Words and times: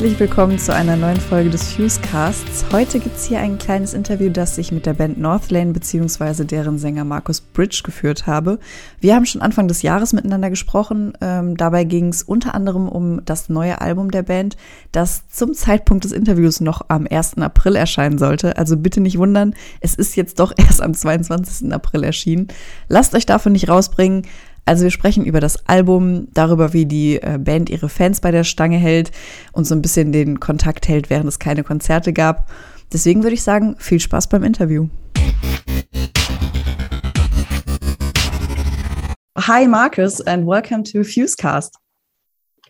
Herzlich 0.00 0.18
willkommen 0.18 0.58
zu 0.58 0.74
einer 0.74 0.96
neuen 0.96 1.20
Folge 1.20 1.50
des 1.50 1.74
Fusecasts. 1.74 2.64
Heute 2.72 3.00
gibt 3.00 3.16
es 3.16 3.26
hier 3.26 3.40
ein 3.40 3.58
kleines 3.58 3.92
Interview, 3.92 4.30
das 4.30 4.56
ich 4.56 4.72
mit 4.72 4.86
der 4.86 4.94
Band 4.94 5.18
Northlane 5.18 5.74
bzw. 5.74 6.44
deren 6.44 6.78
Sänger 6.78 7.04
Markus 7.04 7.42
Bridge 7.42 7.82
geführt 7.84 8.26
habe. 8.26 8.60
Wir 9.00 9.14
haben 9.14 9.26
schon 9.26 9.42
Anfang 9.42 9.68
des 9.68 9.82
Jahres 9.82 10.14
miteinander 10.14 10.48
gesprochen. 10.48 11.12
Ähm, 11.20 11.54
dabei 11.54 11.84
ging 11.84 12.08
es 12.08 12.22
unter 12.22 12.54
anderem 12.54 12.88
um 12.88 13.22
das 13.26 13.50
neue 13.50 13.82
Album 13.82 14.10
der 14.10 14.22
Band, 14.22 14.56
das 14.90 15.28
zum 15.28 15.52
Zeitpunkt 15.52 16.04
des 16.04 16.12
Interviews 16.12 16.60
noch 16.60 16.80
am 16.88 17.06
1. 17.06 17.36
April 17.36 17.76
erscheinen 17.76 18.16
sollte. 18.16 18.56
Also 18.56 18.78
bitte 18.78 19.02
nicht 19.02 19.18
wundern, 19.18 19.54
es 19.80 19.96
ist 19.96 20.16
jetzt 20.16 20.40
doch 20.40 20.54
erst 20.56 20.80
am 20.80 20.94
22. 20.94 21.74
April 21.74 22.04
erschienen. 22.04 22.48
Lasst 22.88 23.14
euch 23.14 23.26
davon 23.26 23.52
nicht 23.52 23.68
rausbringen. 23.68 24.22
Also 24.70 24.84
wir 24.84 24.92
sprechen 24.92 25.24
über 25.24 25.40
das 25.40 25.66
Album, 25.66 26.28
darüber, 26.32 26.72
wie 26.72 26.86
die 26.86 27.20
äh, 27.20 27.38
Band 27.40 27.70
ihre 27.70 27.88
Fans 27.88 28.20
bei 28.20 28.30
der 28.30 28.44
Stange 28.44 28.76
hält 28.76 29.10
und 29.50 29.64
so 29.64 29.74
ein 29.74 29.82
bisschen 29.82 30.12
den 30.12 30.38
Kontakt 30.38 30.86
hält, 30.86 31.10
während 31.10 31.26
es 31.26 31.40
keine 31.40 31.64
Konzerte 31.64 32.12
gab. 32.12 32.48
Deswegen 32.92 33.24
würde 33.24 33.34
ich 33.34 33.42
sagen, 33.42 33.74
viel 33.80 33.98
Spaß 33.98 34.28
beim 34.28 34.44
Interview. 34.44 34.86
Hi 39.36 39.66
Marcus 39.66 40.20
and 40.20 40.46
welcome 40.46 40.84
to 40.84 41.02
Fusecast. 41.02 41.74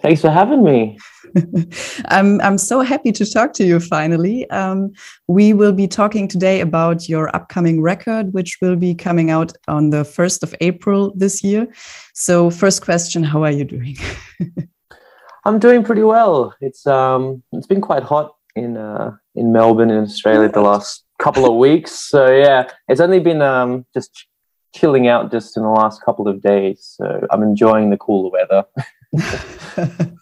Thanks 0.00 0.22
for 0.22 0.34
having 0.34 0.62
me. 0.62 0.96
I'm 2.06 2.40
I'm 2.40 2.58
so 2.58 2.80
happy 2.80 3.12
to 3.12 3.30
talk 3.30 3.52
to 3.54 3.64
you 3.64 3.80
finally. 3.80 4.48
Um, 4.50 4.92
we 5.28 5.52
will 5.52 5.72
be 5.72 5.86
talking 5.86 6.28
today 6.28 6.60
about 6.60 7.08
your 7.08 7.34
upcoming 7.34 7.80
record, 7.82 8.32
which 8.32 8.58
will 8.60 8.76
be 8.76 8.94
coming 8.94 9.30
out 9.30 9.52
on 9.68 9.90
the 9.90 10.04
first 10.04 10.42
of 10.42 10.54
April 10.60 11.12
this 11.16 11.44
year. 11.44 11.66
So, 12.14 12.50
first 12.50 12.82
question: 12.82 13.22
How 13.22 13.44
are 13.44 13.50
you 13.52 13.64
doing? 13.64 13.96
I'm 15.44 15.58
doing 15.58 15.84
pretty 15.84 16.02
well. 16.02 16.54
It's 16.60 16.86
um 16.86 17.42
it's 17.52 17.66
been 17.66 17.80
quite 17.80 18.02
hot 18.02 18.34
in 18.56 18.76
uh 18.76 19.16
in 19.34 19.52
Melbourne 19.52 19.90
in 19.90 20.02
Australia 20.02 20.48
the 20.48 20.60
last 20.60 21.04
couple 21.18 21.46
of 21.46 21.56
weeks. 21.56 21.92
So 21.92 22.30
yeah, 22.30 22.68
it's 22.88 23.00
only 23.00 23.20
been 23.20 23.42
um 23.42 23.86
just 23.94 24.26
chilling 24.74 25.08
out 25.08 25.30
just 25.30 25.56
in 25.56 25.62
the 25.62 25.70
last 25.70 26.02
couple 26.02 26.28
of 26.28 26.42
days. 26.42 26.94
So 26.96 27.26
I'm 27.30 27.42
enjoying 27.42 27.90
the 27.90 27.96
cooler 27.96 28.30
weather. 28.30 28.64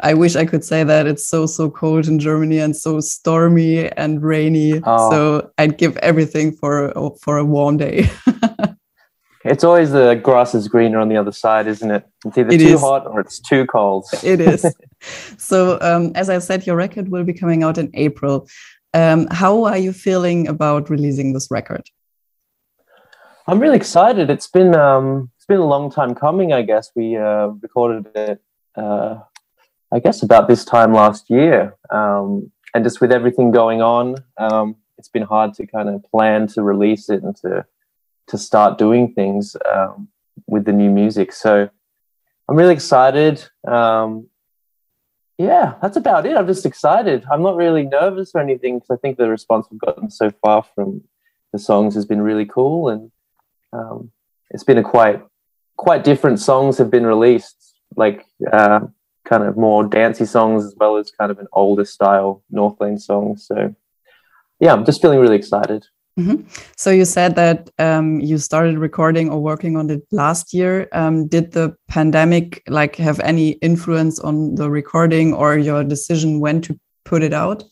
I 0.00 0.14
wish 0.14 0.36
I 0.36 0.44
could 0.44 0.64
say 0.64 0.84
that 0.84 1.06
it's 1.06 1.26
so 1.26 1.46
so 1.46 1.70
cold 1.70 2.08
in 2.08 2.18
Germany 2.18 2.58
and 2.58 2.76
so 2.76 3.00
stormy 3.00 3.88
and 3.92 4.22
rainy. 4.22 4.80
Oh. 4.84 5.10
So 5.10 5.50
I'd 5.58 5.78
give 5.78 5.96
everything 5.98 6.52
for 6.52 6.92
for 7.22 7.38
a 7.38 7.44
warm 7.44 7.76
day. 7.76 8.10
it's 9.44 9.64
always 9.64 9.92
the 9.92 10.14
grass 10.14 10.54
is 10.54 10.68
greener 10.68 10.98
on 10.98 11.08
the 11.08 11.16
other 11.16 11.32
side, 11.32 11.66
isn't 11.66 11.90
it? 11.90 12.04
It's 12.24 12.38
either 12.38 12.50
it 12.50 12.58
too 12.58 12.74
is. 12.74 12.80
hot 12.80 13.06
or 13.06 13.20
it's 13.20 13.38
too 13.38 13.66
cold. 13.66 14.06
It 14.22 14.40
is. 14.40 14.66
so 15.38 15.78
um, 15.80 16.12
as 16.14 16.28
I 16.28 16.38
said, 16.38 16.66
your 16.66 16.76
record 16.76 17.08
will 17.08 17.24
be 17.24 17.32
coming 17.32 17.62
out 17.62 17.78
in 17.78 17.90
April. 17.94 18.48
Um, 18.94 19.26
how 19.30 19.64
are 19.64 19.78
you 19.78 19.92
feeling 19.92 20.48
about 20.48 20.90
releasing 20.90 21.32
this 21.32 21.50
record? 21.50 21.88
I'm 23.48 23.60
really 23.60 23.76
excited. 23.76 24.28
It's 24.30 24.48
been 24.48 24.74
um, 24.74 25.30
it's 25.36 25.46
been 25.46 25.60
a 25.60 25.66
long 25.66 25.90
time 25.90 26.14
coming. 26.14 26.52
I 26.52 26.62
guess 26.62 26.90
we 26.96 27.16
uh, 27.16 27.48
recorded 27.62 28.06
it 28.16 28.42
uh, 28.74 29.20
I 29.92 29.98
guess 30.00 30.22
about 30.22 30.48
this 30.48 30.64
time 30.64 30.92
last 30.92 31.30
year. 31.30 31.76
Um, 31.90 32.50
and 32.74 32.84
just 32.84 33.00
with 33.00 33.12
everything 33.12 33.50
going 33.50 33.80
on, 33.80 34.16
um, 34.38 34.76
it's 34.98 35.08
been 35.08 35.22
hard 35.22 35.54
to 35.54 35.66
kind 35.66 35.88
of 35.88 36.02
plan 36.10 36.46
to 36.48 36.62
release 36.62 37.08
it 37.08 37.22
and 37.22 37.36
to 37.36 37.64
to 38.28 38.38
start 38.38 38.76
doing 38.76 39.12
things 39.14 39.56
um, 39.72 40.08
with 40.48 40.64
the 40.64 40.72
new 40.72 40.90
music. 40.90 41.32
So 41.32 41.70
I'm 42.48 42.56
really 42.56 42.74
excited. 42.74 43.44
Um, 43.66 44.28
yeah, 45.38 45.74
that's 45.80 45.96
about 45.96 46.26
it. 46.26 46.36
I'm 46.36 46.46
just 46.46 46.66
excited. 46.66 47.24
I'm 47.30 47.42
not 47.42 47.56
really 47.56 47.84
nervous 47.84 48.32
or 48.34 48.40
anything 48.40 48.78
because 48.78 48.90
I 48.90 48.96
think 48.96 49.16
the 49.16 49.28
response 49.28 49.68
we've 49.70 49.80
gotten 49.80 50.10
so 50.10 50.30
far 50.42 50.64
from 50.74 51.02
the 51.52 51.58
songs 51.58 51.94
has 51.94 52.06
been 52.06 52.22
really 52.22 52.46
cool, 52.46 52.88
and 52.88 53.10
um, 53.72 54.10
it's 54.50 54.64
been 54.64 54.78
a 54.78 54.82
quite 54.82 55.22
quite 55.76 56.04
different 56.04 56.40
songs 56.40 56.78
have 56.78 56.90
been 56.90 57.06
released. 57.06 57.74
Like 57.96 58.24
uh, 58.50 58.80
kind 59.26 59.44
of 59.44 59.56
more 59.56 59.84
dancey 59.84 60.24
songs 60.24 60.64
as 60.64 60.74
well 60.76 60.96
as 60.96 61.10
kind 61.10 61.30
of 61.30 61.38
an 61.38 61.48
older 61.52 61.84
style 61.84 62.42
Northlane 62.52 63.00
song. 63.00 63.36
So 63.36 63.74
yeah, 64.60 64.72
I'm 64.72 64.84
just 64.84 65.02
feeling 65.02 65.20
really 65.20 65.36
excited. 65.36 65.86
Mm-hmm. 66.18 66.48
So 66.76 66.90
you 66.90 67.04
said 67.04 67.36
that 67.36 67.68
um, 67.78 68.20
you 68.20 68.38
started 68.38 68.78
recording 68.78 69.28
or 69.28 69.38
working 69.42 69.76
on 69.76 69.90
it 69.90 70.02
last 70.10 70.54
year. 70.54 70.88
Um, 70.92 71.26
did 71.26 71.52
the 71.52 71.76
pandemic 71.88 72.62
like 72.68 72.96
have 72.96 73.20
any 73.20 73.50
influence 73.60 74.18
on 74.20 74.54
the 74.54 74.70
recording 74.70 75.34
or 75.34 75.58
your 75.58 75.84
decision 75.84 76.40
when 76.40 76.62
to 76.62 76.78
put 77.04 77.22
it 77.22 77.34
out? 77.34 77.64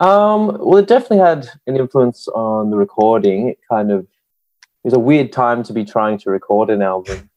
Um, 0.00 0.58
well, 0.58 0.78
it 0.78 0.88
definitely 0.88 1.18
had 1.18 1.48
an 1.66 1.76
influence 1.76 2.28
on 2.28 2.70
the 2.70 2.76
recording. 2.76 3.48
It 3.48 3.58
kind 3.68 3.90
of 3.90 4.00
it 4.00 4.84
was 4.84 4.94
a 4.94 4.98
weird 4.98 5.32
time 5.32 5.62
to 5.64 5.72
be 5.72 5.84
trying 5.84 6.16
to 6.18 6.30
record 6.30 6.70
an 6.70 6.80
album. 6.80 7.28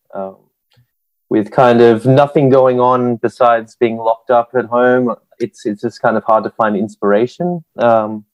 With 1.29 1.51
kind 1.51 1.81
of 1.81 2.06
nothing 2.06 2.50
going 2.50 2.79
on 2.79 3.17
besides 3.17 3.75
being 3.75 3.97
locked 3.97 4.31
up 4.31 4.50
at 4.56 4.66
home, 4.66 5.16
it's 5.40 5.66
it's 5.66 5.81
just 5.81 6.01
kind 6.01 6.17
of 6.17 6.23
hard 6.23 6.44
to 6.44 6.50
find 6.50 6.75
inspiration. 6.75 7.63
Um, 7.78 8.25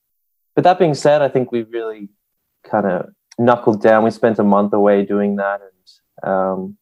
but 0.56 0.64
that 0.64 0.80
being 0.80 0.94
said, 0.94 1.22
I 1.22 1.28
think 1.28 1.52
we 1.52 1.64
really 1.64 2.10
kind 2.64 2.86
of 2.86 3.10
knuckled 3.38 3.82
down. 3.82 4.04
We 4.04 4.12
spent 4.12 4.40
a 4.40 4.44
month 4.44 4.72
away 4.74 5.04
doing 5.04 5.36
that, 5.36 5.60
and 5.62 6.30
um, 6.32 6.78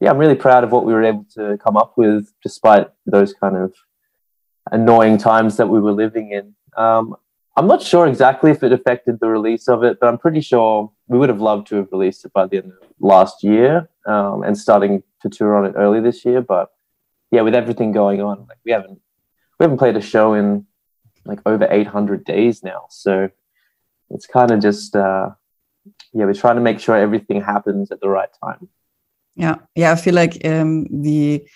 yeah, 0.00 0.10
I'm 0.10 0.18
really 0.18 0.34
proud 0.34 0.64
of 0.64 0.72
what 0.72 0.86
we 0.86 0.92
were 0.92 1.04
able 1.04 1.26
to 1.34 1.58
come 1.58 1.76
up 1.76 1.94
with, 1.96 2.32
despite 2.42 2.88
those 3.04 3.34
kind 3.34 3.56
of 3.56 3.74
annoying 4.72 5.18
times 5.18 5.56
that 5.58 5.68
we 5.68 5.80
were 5.80 5.92
living 5.92 6.32
in. 6.32 6.54
Um, 6.76 7.14
I'm 7.56 7.66
not 7.66 7.82
sure 7.82 8.06
exactly 8.06 8.50
if 8.50 8.62
it 8.62 8.72
affected 8.72 9.18
the 9.20 9.28
release 9.28 9.68
of 9.68 9.82
it, 9.82 9.98
but 10.00 10.08
I'm 10.08 10.18
pretty 10.18 10.40
sure 10.40 10.92
we 11.08 11.18
would 11.18 11.28
have 11.28 11.40
loved 11.40 11.66
to 11.68 11.76
have 11.76 11.88
released 11.92 12.24
it 12.24 12.32
by 12.32 12.46
the 12.46 12.58
end 12.58 12.72
of 12.72 12.88
last 13.00 13.44
year 13.44 13.88
um, 14.06 14.42
and 14.42 14.58
starting 14.58 15.02
to 15.22 15.28
tour 15.28 15.54
on 15.56 15.66
it 15.66 15.74
early 15.76 16.00
this 16.00 16.24
year. 16.24 16.40
But 16.40 16.70
yeah, 17.30 17.42
with 17.42 17.54
everything 17.54 17.92
going 17.92 18.20
on, 18.20 18.46
like 18.48 18.58
we 18.64 18.72
haven't 18.72 19.00
we 19.58 19.64
haven't 19.64 19.78
played 19.78 19.96
a 19.96 20.00
show 20.00 20.34
in 20.34 20.66
like 21.24 21.40
over 21.46 21.66
800 21.70 22.24
days 22.24 22.62
now, 22.62 22.86
so 22.90 23.30
it's 24.10 24.26
kind 24.26 24.50
of 24.50 24.60
just 24.60 24.94
uh, 24.94 25.30
yeah, 26.12 26.24
we're 26.24 26.34
trying 26.34 26.56
to 26.56 26.62
make 26.62 26.80
sure 26.80 26.96
everything 26.96 27.40
happens 27.40 27.90
at 27.90 28.00
the 28.00 28.08
right 28.08 28.30
time. 28.42 28.68
Yeah, 29.34 29.56
yeah, 29.74 29.92
I 29.92 29.96
feel 29.96 30.14
like 30.14 30.44
um, 30.46 30.86
the 31.02 31.46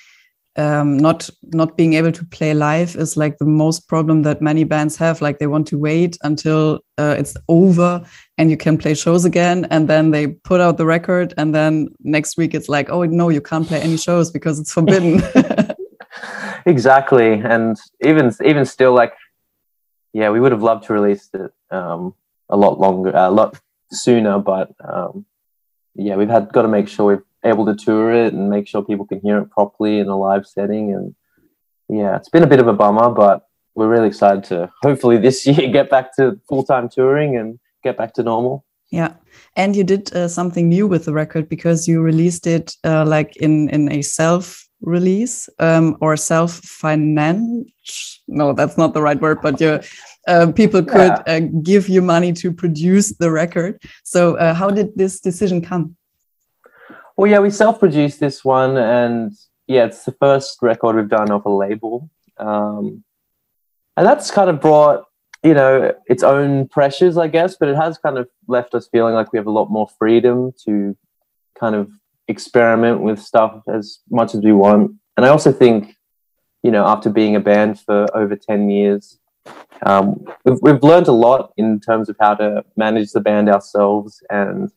um, 0.56 0.96
not 0.96 1.30
not 1.52 1.76
being 1.76 1.94
able 1.94 2.12
to 2.12 2.24
play 2.26 2.54
live 2.54 2.96
is 2.96 3.16
like 3.16 3.38
the 3.38 3.44
most 3.44 3.88
problem 3.88 4.22
that 4.22 4.42
many 4.42 4.64
bands 4.64 4.96
have. 4.96 5.22
Like 5.22 5.38
they 5.38 5.46
want 5.46 5.66
to 5.68 5.78
wait 5.78 6.18
until 6.22 6.80
uh, 6.98 7.14
it's 7.18 7.36
over 7.48 8.04
and 8.36 8.50
you 8.50 8.56
can 8.56 8.76
play 8.76 8.94
shows 8.94 9.24
again, 9.24 9.66
and 9.70 9.88
then 9.88 10.10
they 10.10 10.28
put 10.28 10.60
out 10.60 10.76
the 10.76 10.86
record, 10.86 11.34
and 11.36 11.54
then 11.54 11.88
next 12.00 12.36
week 12.36 12.54
it's 12.54 12.68
like, 12.68 12.90
oh 12.90 13.04
no, 13.04 13.28
you 13.28 13.40
can't 13.40 13.66
play 13.66 13.80
any 13.80 13.96
shows 13.96 14.30
because 14.30 14.58
it's 14.58 14.72
forbidden. 14.72 15.22
exactly, 16.66 17.34
and 17.34 17.76
even 18.00 18.32
even 18.44 18.64
still, 18.66 18.92
like, 18.92 19.14
yeah, 20.12 20.30
we 20.30 20.40
would 20.40 20.52
have 20.52 20.62
loved 20.62 20.86
to 20.86 20.92
release 20.92 21.28
it 21.32 21.52
um, 21.70 22.14
a 22.48 22.56
lot 22.56 22.80
longer, 22.80 23.12
a 23.14 23.30
lot 23.30 23.60
sooner, 23.92 24.38
but 24.38 24.72
um, 24.82 25.24
yeah, 25.94 26.16
we've 26.16 26.28
had 26.28 26.52
got 26.52 26.62
to 26.62 26.68
make 26.68 26.88
sure 26.88 27.06
we've 27.06 27.29
able 27.44 27.66
to 27.66 27.74
tour 27.74 28.12
it 28.12 28.32
and 28.32 28.50
make 28.50 28.68
sure 28.68 28.82
people 28.82 29.06
can 29.06 29.20
hear 29.20 29.38
it 29.38 29.50
properly 29.50 29.98
in 29.98 30.08
a 30.08 30.16
live 30.16 30.46
setting. 30.46 30.92
And 30.92 31.14
yeah, 31.88 32.16
it's 32.16 32.28
been 32.28 32.42
a 32.42 32.46
bit 32.46 32.60
of 32.60 32.68
a 32.68 32.72
bummer, 32.72 33.10
but 33.10 33.46
we're 33.74 33.88
really 33.88 34.08
excited 34.08 34.44
to 34.44 34.70
hopefully 34.82 35.18
this 35.18 35.46
year 35.46 35.70
get 35.70 35.90
back 35.90 36.14
to 36.16 36.40
full 36.48 36.64
time 36.64 36.88
touring 36.88 37.36
and 37.36 37.58
get 37.82 37.96
back 37.96 38.14
to 38.14 38.22
normal. 38.22 38.64
Yeah, 38.90 39.14
and 39.56 39.76
you 39.76 39.84
did 39.84 40.12
uh, 40.14 40.26
something 40.26 40.68
new 40.68 40.88
with 40.88 41.04
the 41.04 41.12
record 41.12 41.48
because 41.48 41.86
you 41.86 42.02
released 42.02 42.46
it 42.46 42.74
uh, 42.84 43.04
like 43.06 43.36
in 43.36 43.68
in 43.70 43.90
a 43.92 44.02
self 44.02 44.68
release 44.80 45.48
um, 45.60 45.96
or 46.00 46.16
self 46.16 46.52
finance. 46.52 48.20
No, 48.26 48.52
that's 48.52 48.76
not 48.76 48.94
the 48.94 49.02
right 49.02 49.20
word, 49.20 49.40
but 49.42 49.60
you. 49.60 49.80
Uh, 50.28 50.52
people 50.52 50.82
could 50.82 51.16
yeah. 51.16 51.22
Uh, 51.26 51.40
give 51.62 51.88
you 51.88 52.02
money 52.02 52.30
to 52.30 52.52
produce 52.52 53.16
the 53.16 53.30
record. 53.30 53.80
So, 54.04 54.36
uh, 54.36 54.52
how 54.52 54.68
did 54.68 54.94
this 54.94 55.18
decision 55.18 55.62
come? 55.62 55.96
Well, 57.20 57.30
yeah, 57.30 57.40
we 57.40 57.50
self-produced 57.50 58.18
this 58.18 58.46
one, 58.46 58.78
and 58.78 59.32
yeah, 59.66 59.84
it's 59.84 60.06
the 60.06 60.12
first 60.12 60.56
record 60.62 60.96
we've 60.96 61.06
done 61.06 61.30
off 61.30 61.44
a 61.44 61.50
label, 61.50 62.08
um, 62.38 63.04
and 63.98 64.06
that's 64.06 64.30
kind 64.30 64.48
of 64.48 64.58
brought 64.58 65.04
you 65.42 65.52
know 65.52 65.92
its 66.06 66.22
own 66.22 66.66
pressures, 66.68 67.18
I 67.18 67.28
guess, 67.28 67.58
but 67.60 67.68
it 67.68 67.76
has 67.76 67.98
kind 67.98 68.16
of 68.16 68.26
left 68.48 68.74
us 68.74 68.88
feeling 68.90 69.12
like 69.12 69.34
we 69.34 69.38
have 69.38 69.46
a 69.46 69.50
lot 69.50 69.70
more 69.70 69.86
freedom 69.98 70.54
to 70.64 70.96
kind 71.58 71.74
of 71.74 71.90
experiment 72.26 73.02
with 73.02 73.18
stuff 73.18 73.64
as 73.68 73.98
much 74.10 74.34
as 74.34 74.40
we 74.40 74.52
want. 74.52 74.92
And 75.18 75.26
I 75.26 75.28
also 75.28 75.52
think, 75.52 75.96
you 76.62 76.70
know, 76.70 76.86
after 76.86 77.10
being 77.10 77.36
a 77.36 77.40
band 77.40 77.80
for 77.80 78.06
over 78.16 78.34
ten 78.34 78.70
years, 78.70 79.18
um, 79.84 80.24
we've, 80.46 80.58
we've 80.62 80.82
learned 80.82 81.08
a 81.08 81.12
lot 81.12 81.52
in 81.58 81.80
terms 81.80 82.08
of 82.08 82.16
how 82.18 82.32
to 82.36 82.64
manage 82.78 83.12
the 83.12 83.20
band 83.20 83.50
ourselves 83.50 84.22
and 84.30 84.70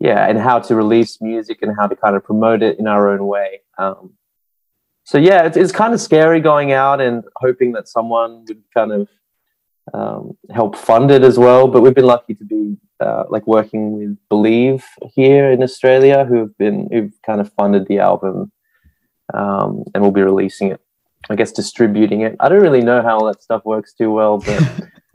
yeah, 0.00 0.28
and 0.28 0.38
how 0.38 0.58
to 0.60 0.74
release 0.74 1.20
music 1.20 1.58
and 1.62 1.74
how 1.76 1.86
to 1.86 1.96
kind 1.96 2.16
of 2.16 2.24
promote 2.24 2.62
it 2.62 2.78
in 2.78 2.86
our 2.86 3.10
own 3.10 3.26
way. 3.26 3.60
Um, 3.78 4.14
so 5.04 5.18
yeah, 5.18 5.44
it's, 5.44 5.56
it's 5.56 5.72
kind 5.72 5.94
of 5.94 6.00
scary 6.00 6.40
going 6.40 6.72
out 6.72 7.00
and 7.00 7.24
hoping 7.36 7.72
that 7.72 7.88
someone 7.88 8.44
would 8.46 8.62
kind 8.74 8.92
of 8.92 9.08
um, 9.94 10.36
help 10.50 10.76
fund 10.76 11.10
it 11.10 11.22
as 11.22 11.38
well. 11.38 11.66
But 11.66 11.80
we've 11.80 11.94
been 11.94 12.04
lucky 12.04 12.34
to 12.34 12.44
be 12.44 12.76
uh, 13.00 13.24
like 13.28 13.46
working 13.46 13.98
with 13.98 14.18
Believe 14.28 14.84
here 15.14 15.50
in 15.50 15.62
Australia, 15.62 16.24
who 16.24 16.36
have 16.36 16.56
been 16.58 16.88
who've 16.92 17.14
kind 17.24 17.40
of 17.40 17.52
funded 17.54 17.86
the 17.86 17.98
album, 17.98 18.52
um, 19.34 19.84
and 19.94 20.02
we'll 20.02 20.12
be 20.12 20.22
releasing 20.22 20.70
it. 20.70 20.80
I 21.30 21.34
guess 21.34 21.52
distributing 21.52 22.20
it. 22.20 22.36
I 22.38 22.48
don't 22.48 22.62
really 22.62 22.80
know 22.82 23.02
how 23.02 23.18
all 23.18 23.26
that 23.26 23.42
stuff 23.42 23.64
works 23.64 23.92
too 23.92 24.12
well, 24.12 24.38
but 24.38 24.62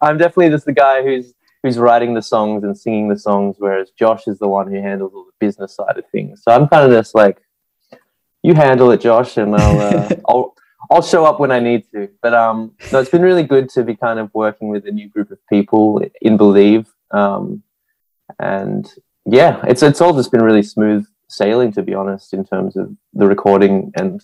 I'm 0.00 0.18
definitely 0.18 0.50
just 0.50 0.64
the 0.64 0.72
guy 0.72 1.02
who's 1.02 1.34
who's 1.62 1.78
writing 1.78 2.14
the 2.14 2.22
songs 2.22 2.64
and 2.64 2.76
singing 2.76 3.08
the 3.08 3.18
songs, 3.18 3.56
whereas 3.58 3.90
Josh 3.98 4.26
is 4.26 4.38
the 4.38 4.48
one 4.48 4.70
who 4.70 4.80
handles 4.80 5.12
all 5.14 5.24
the 5.24 5.46
business 5.46 5.74
side 5.74 5.98
of 5.98 6.04
things. 6.10 6.42
So 6.42 6.52
I'm 6.52 6.68
kind 6.68 6.84
of 6.84 6.96
just 6.96 7.14
like, 7.14 7.42
you 8.42 8.54
handle 8.54 8.90
it, 8.92 9.00
Josh, 9.00 9.36
and 9.36 9.54
I'll 9.54 9.80
uh, 9.80 10.08
I'll 10.28 10.54
I'll 10.90 11.02
show 11.02 11.24
up 11.24 11.40
when 11.40 11.50
I 11.50 11.60
need 11.60 11.84
to. 11.92 12.08
But 12.22 12.34
um, 12.34 12.72
no, 12.92 13.00
it's 13.00 13.10
been 13.10 13.22
really 13.22 13.42
good 13.42 13.68
to 13.70 13.82
be 13.82 13.96
kind 13.96 14.18
of 14.18 14.32
working 14.32 14.68
with 14.68 14.86
a 14.86 14.90
new 14.90 15.08
group 15.08 15.30
of 15.30 15.38
people 15.48 16.00
in 16.22 16.36
Believe, 16.36 16.86
um, 17.10 17.62
and 18.38 18.90
yeah, 19.26 19.60
it's 19.66 19.82
it's 19.82 20.00
all 20.00 20.14
just 20.14 20.30
been 20.30 20.42
really 20.42 20.62
smooth 20.62 21.06
sailing, 21.28 21.72
to 21.72 21.82
be 21.82 21.94
honest, 21.94 22.32
in 22.32 22.44
terms 22.44 22.76
of 22.76 22.90
the 23.12 23.26
recording 23.26 23.92
and 23.96 24.22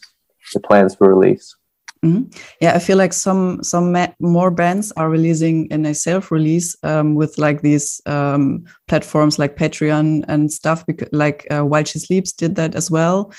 the 0.53 0.61
plans 0.61 0.95
for 0.95 1.13
release. 1.13 1.57
Mm-hmm. 2.05 2.39
Yeah, 2.61 2.75
I 2.75 2.79
feel 2.81 2.99
like 2.99 3.15
some 3.15 3.63
some 3.63 3.93
ma- 3.93 4.13
more 4.21 4.51
bands 4.51 4.93
are 4.97 5.09
releasing 5.09 5.67
in 5.71 5.87
a 5.87 5.95
self 5.95 6.31
release 6.31 6.77
um, 6.83 7.15
with 7.15 7.39
like 7.39 7.63
these 7.63 8.01
um, 8.05 8.65
platforms 8.89 9.39
like 9.39 9.57
Patreon 9.57 10.25
and 10.29 10.53
stuff. 10.53 10.85
Because 10.85 11.09
like 11.13 11.47
uh, 11.51 11.63
While 11.63 11.85
She 11.85 11.99
Sleeps 11.99 12.33
did 12.33 12.57
that 12.57 12.75
as 12.75 12.91
well. 12.91 13.33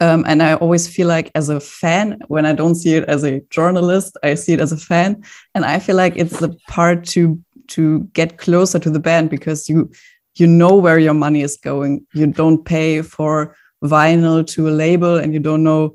Um, 0.00 0.24
and 0.26 0.42
I 0.42 0.54
always 0.54 0.88
feel 0.88 1.08
like 1.08 1.30
as 1.34 1.48
a 1.50 1.60
fan, 1.60 2.18
when 2.28 2.46
I 2.46 2.54
don't 2.54 2.74
see 2.74 2.94
it 2.94 3.04
as 3.04 3.22
a 3.22 3.40
journalist, 3.50 4.16
I 4.22 4.34
see 4.34 4.54
it 4.54 4.60
as 4.60 4.72
a 4.72 4.76
fan, 4.76 5.22
and 5.54 5.64
I 5.64 5.78
feel 5.78 5.96
like 5.96 6.16
it's 6.16 6.40
the 6.40 6.54
part 6.68 7.04
to 7.14 7.38
to 7.68 8.00
get 8.12 8.38
closer 8.38 8.78
to 8.78 8.90
the 8.90 9.00
band 9.00 9.30
because 9.30 9.68
you 9.68 9.90
you 10.36 10.46
know 10.46 10.76
where 10.76 10.98
your 10.98 11.14
money 11.14 11.40
is 11.40 11.56
going. 11.56 12.06
You 12.12 12.26
don't 12.26 12.64
pay 12.64 13.02
for 13.02 13.56
vinyl 13.82 14.46
to 14.48 14.68
a 14.68 14.72
label, 14.72 15.16
and 15.16 15.32
you 15.32 15.40
don't 15.40 15.62
know 15.62 15.94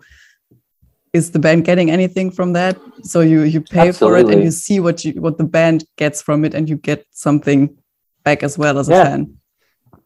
is 1.16 1.32
the 1.32 1.40
band 1.40 1.64
getting 1.64 1.90
anything 1.90 2.30
from 2.30 2.54
that. 2.54 2.78
So 3.04 3.22
you 3.22 3.44
you 3.44 3.62
pay 3.62 3.88
Absolutely. 3.88 4.22
for 4.22 4.30
it, 4.30 4.34
and 4.34 4.44
you 4.44 4.52
see 4.52 4.80
what 4.80 5.06
you 5.06 5.14
what 5.22 5.38
the 5.38 5.46
band 5.46 5.86
gets 5.98 6.22
from 6.22 6.44
it, 6.46 6.54
and 6.54 6.70
you 6.70 6.76
get 6.76 7.06
something 7.12 7.76
back 8.24 8.44
as 8.44 8.58
well 8.58 8.78
as 8.78 8.90
yeah. 8.90 9.02
a 9.02 9.06
fan. 9.06 9.38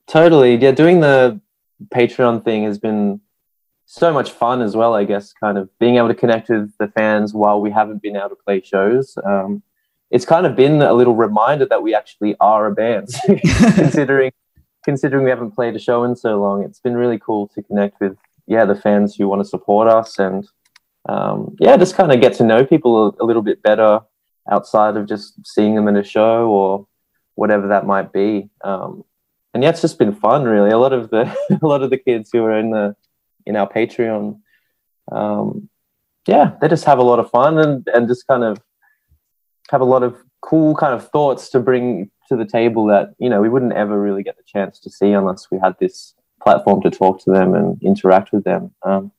Totally, 0.07 0.55
yeah. 0.55 0.71
Doing 0.71 0.99
the 0.99 1.41
Patreon 1.93 2.45
thing 2.45 2.63
has 2.63 2.77
been 2.77 3.21
so 3.85 4.13
much 4.13 4.29
fun 4.31 4.61
as 4.61 4.75
well, 4.75 4.93
I 4.93 5.03
guess, 5.03 5.33
kind 5.33 5.57
of 5.57 5.67
being 5.79 5.97
able 5.97 6.09
to 6.09 6.13
connect 6.13 6.49
with 6.49 6.71
the 6.77 6.87
fans 6.89 7.33
while 7.33 7.59
we 7.59 7.71
haven't 7.71 8.03
been 8.03 8.15
able 8.15 8.29
to 8.29 8.35
play 8.35 8.61
shows. 8.61 9.17
Um, 9.25 9.63
it's 10.11 10.25
kind 10.25 10.45
of 10.45 10.55
been 10.55 10.81
a 10.81 10.93
little 10.93 11.15
reminder 11.15 11.65
that 11.65 11.81
we 11.81 11.95
actually 11.95 12.35
are 12.39 12.67
a 12.67 12.73
band, 12.73 13.07
considering 13.75 14.31
considering 14.85 15.23
we 15.23 15.29
haven't 15.29 15.51
played 15.51 15.75
a 15.75 15.79
show 15.79 16.03
in 16.03 16.15
so 16.15 16.39
long. 16.39 16.63
It's 16.63 16.79
been 16.79 16.95
really 16.95 17.19
cool 17.19 17.47
to 17.49 17.63
connect 17.63 17.99
with 17.99 18.15
yeah 18.47 18.65
the 18.65 18.75
fans 18.75 19.15
who 19.15 19.27
want 19.27 19.41
to 19.41 19.47
support 19.47 19.87
us 19.87 20.17
and 20.19 20.47
um, 21.11 21.55
yeah 21.59 21.75
just 21.77 21.95
kind 21.95 22.11
of 22.11 22.21
get 22.21 22.33
to 22.33 22.43
know 22.43 22.65
people 22.65 23.07
a, 23.07 23.23
a 23.23 23.25
little 23.25 23.41
bit 23.41 23.61
better 23.63 24.01
outside 24.49 24.97
of 24.97 25.07
just 25.07 25.45
seeing 25.45 25.75
them 25.75 25.87
in 25.87 25.95
a 25.95 26.03
show 26.03 26.47
or 26.47 26.87
whatever 27.35 27.67
that 27.67 27.85
might 27.85 28.11
be. 28.11 28.49
Um, 28.63 29.03
and 29.53 29.63
yeah, 29.63 29.69
it's 29.69 29.81
just 29.81 29.97
been 29.97 30.13
fun, 30.13 30.43
really. 30.43 30.71
A 30.71 30.77
lot 30.77 30.93
of 30.93 31.09
the 31.09 31.23
a 31.61 31.65
lot 31.65 31.81
of 31.81 31.89
the 31.89 31.97
kids 31.97 32.29
who 32.31 32.43
are 32.43 32.57
in 32.57 32.71
the 32.71 32.95
in 33.45 33.55
our 33.55 33.67
Patreon. 33.67 34.39
Um, 35.11 35.69
yeah, 36.27 36.51
they 36.61 36.67
just 36.67 36.85
have 36.85 36.99
a 36.99 37.03
lot 37.03 37.19
of 37.19 37.31
fun 37.31 37.57
and, 37.57 37.87
and 37.93 38.07
just 38.07 38.27
kind 38.27 38.43
of 38.43 38.61
have 39.71 39.81
a 39.81 39.85
lot 39.85 40.03
of 40.03 40.15
cool 40.41 40.75
kind 40.75 40.93
of 40.93 41.09
thoughts 41.09 41.49
to 41.49 41.59
bring 41.59 42.11
to 42.27 42.35
the 42.35 42.45
table 42.45 42.85
that, 42.85 43.15
you 43.17 43.29
know, 43.29 43.41
we 43.41 43.49
wouldn't 43.49 43.73
ever 43.73 43.99
really 43.99 44.21
get 44.21 44.37
the 44.37 44.43
chance 44.45 44.79
to 44.81 44.91
see 44.91 45.11
unless 45.11 45.47
we 45.49 45.57
had 45.57 45.75
this 45.79 46.13
platform 46.43 46.81
to 46.83 46.91
talk 46.91 47.23
to 47.23 47.31
them 47.31 47.55
and 47.55 47.81
interact 47.81 48.31
with 48.31 48.43
them. 48.43 48.71
Um, 48.83 49.11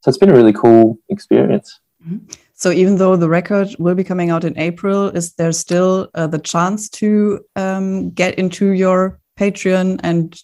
so 0.00 0.08
it's 0.08 0.18
been 0.18 0.30
a 0.30 0.34
really 0.34 0.52
cool 0.52 0.98
experience. 1.08 1.80
Mm-hmm. 2.06 2.26
So 2.54 2.70
even 2.70 2.96
though 2.96 3.16
the 3.16 3.28
record 3.28 3.74
will 3.78 3.94
be 3.94 4.04
coming 4.04 4.30
out 4.30 4.44
in 4.44 4.58
April, 4.58 5.08
is 5.08 5.32
there 5.34 5.52
still 5.52 6.10
uh, 6.14 6.26
the 6.26 6.38
chance 6.38 6.88
to 6.90 7.40
um, 7.56 8.10
get 8.10 8.34
into 8.38 8.72
your 8.72 9.18
Patreon 9.38 10.00
and 10.02 10.38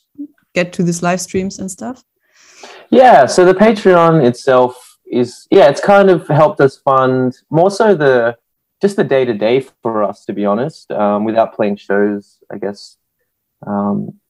get 0.55 0.73
to 0.75 0.83
these 0.83 1.03
live 1.03 1.21
streams 1.21 1.59
and 1.59 1.71
stuff? 1.71 2.03
Yeah, 2.91 3.27
so 3.27 3.45
the 3.45 3.55
Patreon 3.55 4.25
itself 4.25 4.99
is 5.07 5.47
yeah, 5.51 5.69
it's 5.69 5.81
kind 5.81 6.11
of 6.11 6.27
helped 6.29 6.61
us 6.61 6.79
fund 6.79 7.37
more 7.51 7.71
so 7.71 7.95
the 7.95 8.37
just 8.81 8.97
the 8.97 9.05
day 9.05 9.25
to 9.25 9.35
day 9.35 9.65
for 9.83 10.03
us, 10.03 10.25
to 10.25 10.33
be 10.33 10.45
honest. 10.45 10.91
Um, 10.91 11.25
without 11.25 11.55
playing 11.55 11.77
shows, 11.77 12.39
I 12.51 12.59
guess 12.59 12.97
um, 13.67 14.21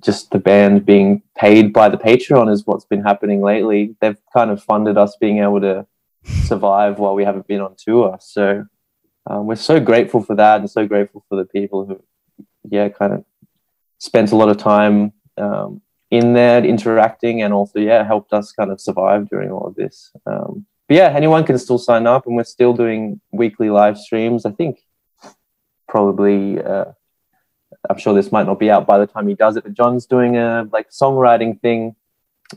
just 0.00 0.30
the 0.30 0.38
band 0.38 0.84
being 0.84 1.22
paid 1.36 1.72
by 1.72 1.88
the 1.88 1.96
Patreon 1.96 2.50
is 2.52 2.66
what's 2.66 2.84
been 2.84 3.02
happening 3.02 3.40
lately. 3.42 3.96
They've 4.00 4.18
kind 4.32 4.50
of 4.50 4.62
funded 4.62 4.96
us 4.96 5.16
being 5.20 5.38
able 5.38 5.60
to 5.60 5.86
survive 6.44 6.98
while 6.98 7.14
we 7.14 7.24
haven't 7.24 7.46
been 7.46 7.60
on 7.60 7.76
tour. 7.76 8.18
So 8.20 8.66
um, 9.26 9.46
we're 9.46 9.56
so 9.56 9.78
grateful 9.80 10.22
for 10.22 10.34
that, 10.36 10.60
and 10.60 10.70
so 10.70 10.86
grateful 10.86 11.24
for 11.28 11.36
the 11.36 11.44
people 11.44 11.86
who, 11.86 12.02
yeah, 12.68 12.88
kind 12.88 13.12
of 13.12 13.24
spent 13.98 14.32
a 14.32 14.36
lot 14.36 14.48
of 14.48 14.56
time 14.56 15.12
um, 15.36 15.82
in 16.10 16.32
there 16.32 16.64
interacting 16.64 17.42
and 17.42 17.52
also 17.52 17.78
yeah 17.78 18.04
helped 18.04 18.32
us 18.32 18.52
kind 18.52 18.70
of 18.70 18.80
survive 18.80 19.28
during 19.28 19.50
all 19.50 19.66
of 19.66 19.74
this 19.74 20.10
um, 20.26 20.64
but 20.88 20.96
yeah 20.96 21.08
anyone 21.08 21.44
can 21.44 21.58
still 21.58 21.78
sign 21.78 22.06
up 22.06 22.26
and 22.26 22.34
we're 22.34 22.44
still 22.44 22.72
doing 22.72 23.20
weekly 23.32 23.68
live 23.68 23.98
streams 23.98 24.46
i 24.46 24.50
think 24.50 24.78
probably 25.86 26.62
uh, 26.62 26.86
i'm 27.88 27.98
sure 27.98 28.14
this 28.14 28.32
might 28.32 28.46
not 28.46 28.58
be 28.58 28.70
out 28.70 28.86
by 28.86 28.98
the 28.98 29.06
time 29.06 29.26
he 29.28 29.34
does 29.34 29.56
it 29.56 29.64
but 29.64 29.74
john's 29.74 30.06
doing 30.06 30.36
a 30.36 30.68
like 30.72 30.90
songwriting 30.90 31.60
thing 31.60 31.94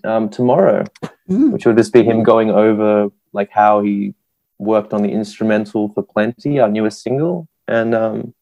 um, 0.06 0.30
tomorrow 0.30 0.86
mm. 1.30 1.52
which 1.52 1.66
will 1.66 1.76
just 1.76 1.92
be 1.92 2.04
him 2.04 2.24
going 2.24 2.50
over 2.50 3.10
like 3.34 3.50
how 3.52 3.82
he 3.82 4.14
worked 4.58 4.94
on 4.94 5.02
the 5.04 5.10
instrumental 5.10 5.90
for 5.90 6.02
plenty 6.02 6.60
our 6.60 6.70
newest 6.70 7.02
single 7.02 7.48
and 7.68 7.94
um, 7.94 8.34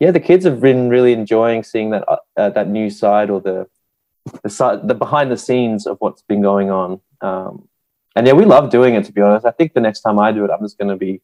yeah 0.00 0.10
the 0.10 0.20
kids 0.20 0.44
have 0.44 0.60
been 0.60 0.88
really 0.88 1.12
enjoying 1.12 1.62
seeing 1.62 1.90
that 1.90 2.04
uh, 2.36 2.48
that 2.50 2.68
new 2.68 2.88
side 2.88 3.28
or 3.28 3.40
the 3.40 3.66
the 4.42 4.50
side, 4.50 4.86
the 4.86 4.94
behind 4.94 5.30
the 5.30 5.36
scenes 5.36 5.86
of 5.86 5.96
what's 6.00 6.22
been 6.22 6.42
going 6.42 6.70
on. 6.70 7.00
Um, 7.20 7.68
and 8.14 8.26
yeah, 8.26 8.32
we 8.32 8.44
love 8.44 8.70
doing 8.70 8.94
it. 8.94 9.04
To 9.04 9.12
be 9.12 9.20
honest, 9.20 9.46
I 9.46 9.50
think 9.50 9.74
the 9.74 9.80
next 9.80 10.00
time 10.00 10.18
I 10.18 10.32
do 10.32 10.44
it, 10.44 10.50
I'm 10.50 10.60
just 10.60 10.78
going 10.78 10.90
to 10.90 10.96
be 10.96 11.20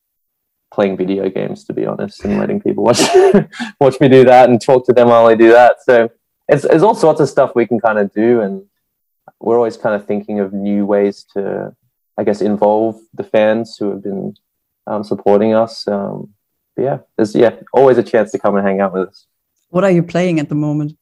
playing 0.74 0.96
video 0.96 1.30
games. 1.30 1.64
To 1.64 1.72
be 1.72 1.86
honest, 1.86 2.24
and 2.24 2.38
letting 2.38 2.60
people 2.60 2.84
watch 2.84 3.00
watch 3.80 4.00
me 4.00 4.08
do 4.08 4.24
that 4.24 4.50
and 4.50 4.60
talk 4.60 4.84
to 4.86 4.92
them 4.92 5.08
while 5.08 5.26
I 5.26 5.34
do 5.34 5.50
that. 5.52 5.76
So 5.82 6.10
it's 6.48 6.62
there's 6.62 6.82
all 6.82 6.94
sorts 6.94 7.20
of 7.20 7.28
stuff 7.28 7.52
we 7.54 7.66
can 7.66 7.80
kind 7.80 7.98
of 7.98 8.12
do, 8.12 8.40
and 8.40 8.64
we're 9.40 9.56
always 9.56 9.76
kind 9.76 9.94
of 9.94 10.06
thinking 10.06 10.40
of 10.40 10.52
new 10.52 10.84
ways 10.84 11.24
to, 11.34 11.74
I 12.18 12.24
guess, 12.24 12.40
involve 12.40 13.00
the 13.14 13.24
fans 13.24 13.76
who 13.78 13.90
have 13.90 14.02
been 14.02 14.34
um, 14.86 15.04
supporting 15.04 15.54
us. 15.54 15.86
Um, 15.88 16.34
yeah, 16.76 16.98
there's 17.16 17.34
yeah 17.34 17.56
always 17.72 17.98
a 17.98 18.02
chance 18.02 18.32
to 18.32 18.38
come 18.38 18.56
and 18.56 18.66
hang 18.66 18.80
out 18.80 18.92
with 18.92 19.08
us. 19.08 19.26
What 19.70 19.84
are 19.84 19.90
you 19.90 20.02
playing 20.02 20.40
at 20.40 20.48
the 20.48 20.54
moment? 20.54 20.96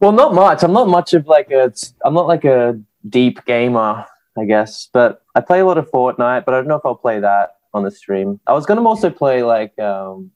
Well, 0.00 0.12
not 0.12 0.34
much. 0.34 0.62
I'm 0.62 0.72
not 0.72 0.88
much 0.88 1.14
of 1.14 1.26
like 1.26 1.50
a. 1.50 1.72
I'm 2.04 2.14
not 2.14 2.26
like 2.26 2.44
a 2.44 2.80
deep 3.08 3.44
gamer, 3.44 4.06
I 4.38 4.44
guess. 4.44 4.88
But 4.92 5.22
I 5.34 5.40
play 5.40 5.60
a 5.60 5.64
lot 5.64 5.78
of 5.78 5.90
Fortnite. 5.90 6.44
But 6.44 6.54
I 6.54 6.56
don't 6.58 6.68
know 6.68 6.76
if 6.76 6.86
I'll 6.86 6.94
play 6.94 7.20
that 7.20 7.56
on 7.72 7.82
the 7.84 7.90
stream. 7.90 8.40
I 8.46 8.52
was 8.52 8.66
gonna 8.66 8.86
also 8.86 9.10
play 9.10 9.42
like. 9.42 9.78
Um, 9.78 10.32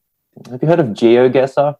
have 0.50 0.60
you 0.62 0.68
heard 0.68 0.80
of 0.80 0.88
GeoGuessr? 0.88 1.76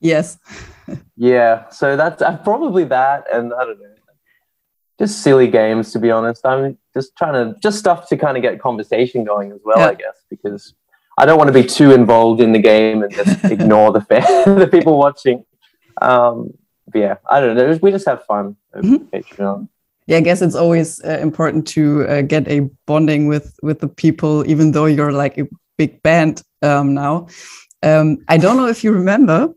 Yes. 0.00 0.38
yeah. 1.16 1.68
So 1.68 1.96
that's 1.96 2.20
uh, 2.20 2.36
probably 2.38 2.84
that, 2.84 3.24
and 3.32 3.52
I 3.54 3.64
don't 3.64 3.80
know. 3.80 3.86
Just 4.98 5.22
silly 5.22 5.48
games, 5.48 5.92
to 5.92 5.98
be 5.98 6.10
honest. 6.10 6.44
I'm 6.44 6.76
just 6.94 7.16
trying 7.16 7.32
to 7.32 7.58
just 7.60 7.78
stuff 7.78 8.08
to 8.08 8.16
kind 8.16 8.36
of 8.36 8.42
get 8.42 8.60
conversation 8.60 9.24
going 9.24 9.50
as 9.52 9.60
well, 9.64 9.78
yeah. 9.78 9.88
I 9.88 9.94
guess, 9.94 10.24
because 10.28 10.74
I 11.18 11.26
don't 11.26 11.38
want 11.38 11.48
to 11.48 11.52
be 11.52 11.64
too 11.64 11.92
involved 11.92 12.40
in 12.40 12.52
the 12.52 12.58
game 12.58 13.02
and 13.02 13.12
just 13.12 13.44
ignore 13.50 13.92
the 13.92 14.00
fan, 14.00 14.22
the 14.58 14.68
people 14.68 14.98
watching. 14.98 15.44
Um, 16.00 16.54
but 16.88 16.98
yeah, 16.98 17.14
I 17.28 17.40
don't 17.40 17.56
know. 17.56 17.78
We 17.80 17.90
just 17.90 18.06
have 18.06 18.24
fun 18.24 18.56
mm-hmm. 18.74 19.04
Patreon. 19.14 19.68
Yeah, 20.06 20.18
I 20.18 20.20
guess 20.20 20.42
it's 20.42 20.56
always 20.56 21.02
uh, 21.04 21.18
important 21.20 21.66
to 21.68 22.06
uh, 22.08 22.22
get 22.22 22.48
a 22.48 22.68
bonding 22.86 23.28
with 23.28 23.56
with 23.62 23.80
the 23.80 23.88
people, 23.88 24.44
even 24.48 24.72
though 24.72 24.86
you're 24.86 25.12
like 25.12 25.38
a 25.38 25.46
big 25.78 26.02
band 26.02 26.42
um, 26.62 26.94
now. 26.94 27.28
Um, 27.82 28.18
I 28.28 28.36
don't 28.36 28.56
know 28.56 28.68
if 28.68 28.84
you 28.84 28.92
remember, 28.92 29.48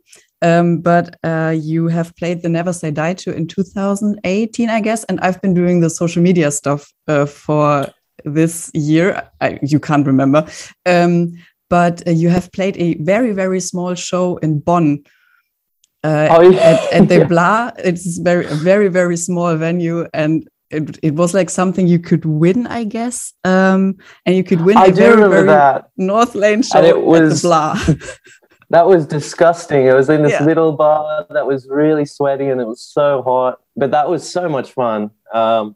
um, 0.42 0.80
but 0.82 1.16
uh, 1.24 1.56
you 1.58 1.88
have 1.88 2.16
played 2.16 2.42
the 2.42 2.50
Never 2.50 2.74
Say 2.74 2.92
Die 2.92 3.14
Tour 3.14 3.34
in 3.34 3.48
2018, 3.48 4.70
I 4.70 4.82
guess, 4.82 5.04
and 5.06 5.20
I've 5.22 5.42
been 5.42 5.54
doing 5.54 5.80
the 5.80 5.90
social 5.90 6.22
media 6.22 6.52
stuff 6.52 6.92
uh, 7.08 7.25
for 7.25 7.88
this 8.24 8.72
year. 8.74 9.30
I, 9.42 9.60
you 9.62 9.80
can't 9.80 10.06
remember, 10.06 10.48
um, 10.86 11.34
but 11.70 12.08
uh, 12.08 12.12
you 12.12 12.30
have 12.30 12.52
played 12.52 12.78
a 12.78 12.96
very 12.96 13.32
very 13.32 13.60
small 13.60 13.96
show 13.96 14.38
in 14.38 14.60
Bonn 14.60 15.04
uh, 16.06 16.28
oh, 16.36 16.42
yeah. 16.50 16.60
at, 16.60 16.94
at, 16.94 17.10
the 17.12 17.18
yeah. 17.20 17.24
Bla. 17.32 17.74
It's 17.90 18.18
very, 18.18 18.46
very, 18.70 18.88
very 19.00 19.18
small 19.18 19.56
venue, 19.56 20.08
and 20.14 20.48
it, 20.70 20.98
it 21.02 21.14
was 21.16 21.34
like 21.34 21.50
something 21.50 21.88
you 21.88 22.00
could 22.00 22.26
win, 22.26 22.68
I 22.68 22.84
guess. 22.86 23.34
Um, 23.44 23.98
and 24.26 24.36
you 24.36 24.44
could 24.44 24.62
win 24.62 24.78
I 24.78 24.86
a 24.86 24.88
do 24.90 24.96
very, 24.96 25.16
remember 25.16 25.36
very 25.36 25.48
that. 25.48 25.90
Northlane 26.00 26.64
show 26.64 26.78
And 26.80 26.88
it 26.88 26.96
at 26.96 27.02
was- 27.04 27.42
the 27.42 27.48
blah. 27.48 27.74
That 28.72 28.88
was 28.88 29.06
disgusting. 29.06 29.86
It 29.86 29.94
was 29.94 30.10
in 30.10 30.24
this 30.24 30.32
Yeah. 30.32 30.44
little 30.44 30.72
bar 30.74 31.28
that 31.30 31.46
was 31.46 31.68
really 31.70 32.04
sweaty 32.04 32.48
and 32.50 32.60
it 32.60 32.66
was 32.66 32.82
so 32.82 33.22
hot, 33.22 33.60
but 33.76 33.92
that 33.92 34.10
was 34.10 34.28
so 34.28 34.50
much 34.50 34.72
fun. 34.72 35.12
Um, 35.32 35.76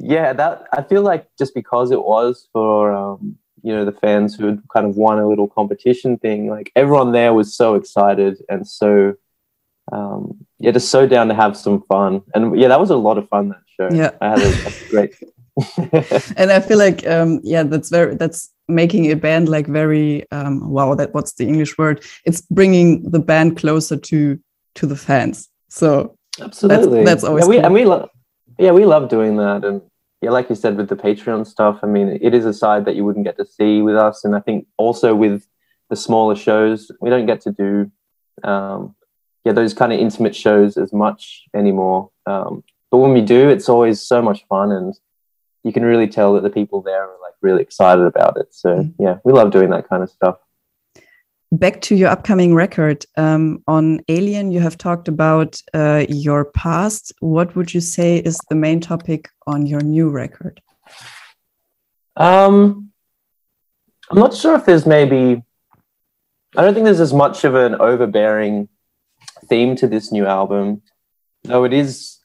yeah, 0.00 0.32
that 0.32 0.66
I 0.72 0.82
feel 0.82 1.02
like 1.02 1.28
just 1.38 1.54
because 1.54 1.92
it 1.92 2.02
was 2.02 2.48
for 2.52 2.90
um, 2.92 3.38
you 3.62 3.72
know 3.72 3.84
the 3.84 3.92
fans 4.04 4.34
who 4.34 4.46
had 4.46 4.60
kind 4.74 4.86
of 4.88 4.96
won 4.96 5.20
a 5.20 5.28
little 5.28 5.46
competition 5.46 6.18
thing, 6.18 6.50
like 6.50 6.72
everyone 6.74 7.12
there 7.12 7.32
was 7.32 7.54
so 7.54 7.76
excited 7.76 8.42
and 8.48 8.66
so 8.66 9.14
um, 9.92 10.46
yeah, 10.58 10.70
just 10.70 10.90
so 10.90 11.06
down 11.06 11.28
to 11.28 11.34
have 11.34 11.56
some 11.56 11.82
fun. 11.82 12.22
And 12.34 12.58
yeah, 12.58 12.68
that 12.68 12.80
was 12.80 12.90
a 12.90 12.96
lot 12.96 13.18
of 13.18 13.28
fun 13.28 13.48
that 13.50 13.62
show. 13.76 13.94
Yeah. 13.94 14.10
I 14.20 14.30
had 14.30 14.38
a, 14.40 14.66
a 14.66 14.90
great. 14.90 15.14
and 16.36 16.52
I 16.52 16.60
feel 16.60 16.78
like 16.78 17.06
um 17.06 17.40
yeah 17.42 17.64
that's 17.64 17.90
very 17.90 18.14
that's 18.14 18.48
making 18.68 19.10
a 19.10 19.16
band 19.16 19.48
like 19.48 19.66
very 19.66 20.30
um 20.30 20.70
wow 20.70 20.94
that 20.94 21.12
what's 21.12 21.34
the 21.34 21.46
English 21.46 21.76
word 21.76 22.02
it's 22.24 22.40
bringing 22.42 23.02
the 23.10 23.18
band 23.18 23.58
closer 23.58 23.96
to 23.96 24.38
to 24.76 24.86
the 24.86 24.96
fans 24.96 25.50
so 25.68 26.16
Absolutely. 26.40 27.04
that's 27.04 27.24
always 27.24 27.44
yeah, 27.44 27.48
we, 27.48 27.56
cool. 27.56 27.64
and 27.66 27.74
we 27.74 27.84
love 27.84 28.08
yeah, 28.60 28.72
we 28.72 28.84
love 28.84 29.08
doing 29.08 29.36
that. 29.38 29.64
And 29.64 29.80
yeah, 30.20 30.30
like 30.30 30.50
you 30.50 30.54
said 30.54 30.76
with 30.76 30.90
the 30.90 30.96
Patreon 30.96 31.46
stuff, 31.46 31.80
I 31.82 31.86
mean, 31.86 32.18
it 32.20 32.34
is 32.34 32.44
a 32.44 32.52
side 32.52 32.84
that 32.84 32.94
you 32.94 33.06
wouldn't 33.06 33.24
get 33.24 33.38
to 33.38 33.46
see 33.46 33.80
with 33.80 33.96
us. 33.96 34.22
And 34.22 34.36
I 34.36 34.40
think 34.40 34.66
also 34.76 35.14
with 35.14 35.46
the 35.88 35.96
smaller 35.96 36.36
shows, 36.36 36.92
we 37.00 37.08
don't 37.08 37.26
get 37.26 37.40
to 37.42 37.52
do 37.52 37.90
um 38.44 38.94
yeah, 39.44 39.52
those 39.52 39.74
kind 39.74 39.92
of 39.92 39.98
intimate 39.98 40.36
shows 40.36 40.76
as 40.76 40.92
much 40.92 41.44
anymore. 41.54 42.10
Um 42.26 42.62
but 42.90 42.98
when 42.98 43.12
we 43.12 43.20
do, 43.20 43.48
it's 43.48 43.68
always 43.68 44.00
so 44.02 44.20
much 44.20 44.44
fun 44.48 44.72
and 44.72 44.94
you 45.62 45.72
can 45.72 45.84
really 45.84 46.08
tell 46.08 46.34
that 46.34 46.42
the 46.42 46.50
people 46.50 46.80
there 46.82 47.02
are 47.04 47.16
like 47.22 47.34
really 47.42 47.62
excited 47.62 48.04
about 48.04 48.36
it. 48.36 48.48
So 48.52 48.68
Mhm. 48.68 48.94
yeah, 48.98 49.16
we 49.24 49.32
love 49.32 49.50
doing 49.50 49.70
that 49.70 49.88
kind 49.88 50.02
of 50.02 50.10
stuff. 50.10 50.36
back 51.52 51.80
to 51.86 51.94
your 52.00 52.08
upcoming 52.14 52.54
record 52.64 52.98
um 53.24 53.44
on 53.66 53.84
Alien 54.16 54.46
you 54.54 54.60
have 54.66 54.76
talked 54.86 55.08
about 55.08 55.50
uh 55.80 56.02
your 56.26 56.42
past 56.64 57.04
what 57.34 57.48
would 57.56 57.70
you 57.76 57.80
say 57.96 58.10
is 58.28 58.36
the 58.50 58.54
main 58.66 58.78
topic 58.80 59.22
on 59.52 59.66
your 59.72 59.82
new 59.94 60.08
record 60.22 60.56
Um, 62.16 62.54
I'm 64.10 64.18
not 64.18 64.34
sure 64.34 64.54
if 64.56 64.64
there's 64.66 64.86
maybe. 64.86 65.42
I 66.56 66.60
don't 66.62 66.74
think 66.74 66.84
there's 66.84 67.00
as 67.08 67.14
much 67.24 67.44
of 67.44 67.54
an 67.54 67.74
overbearing 67.88 68.68
theme 69.50 69.76
to 69.76 69.86
this 69.86 70.10
new 70.10 70.24
album, 70.24 70.80
though 71.44 71.64
it 71.64 71.74
is. 71.74 72.16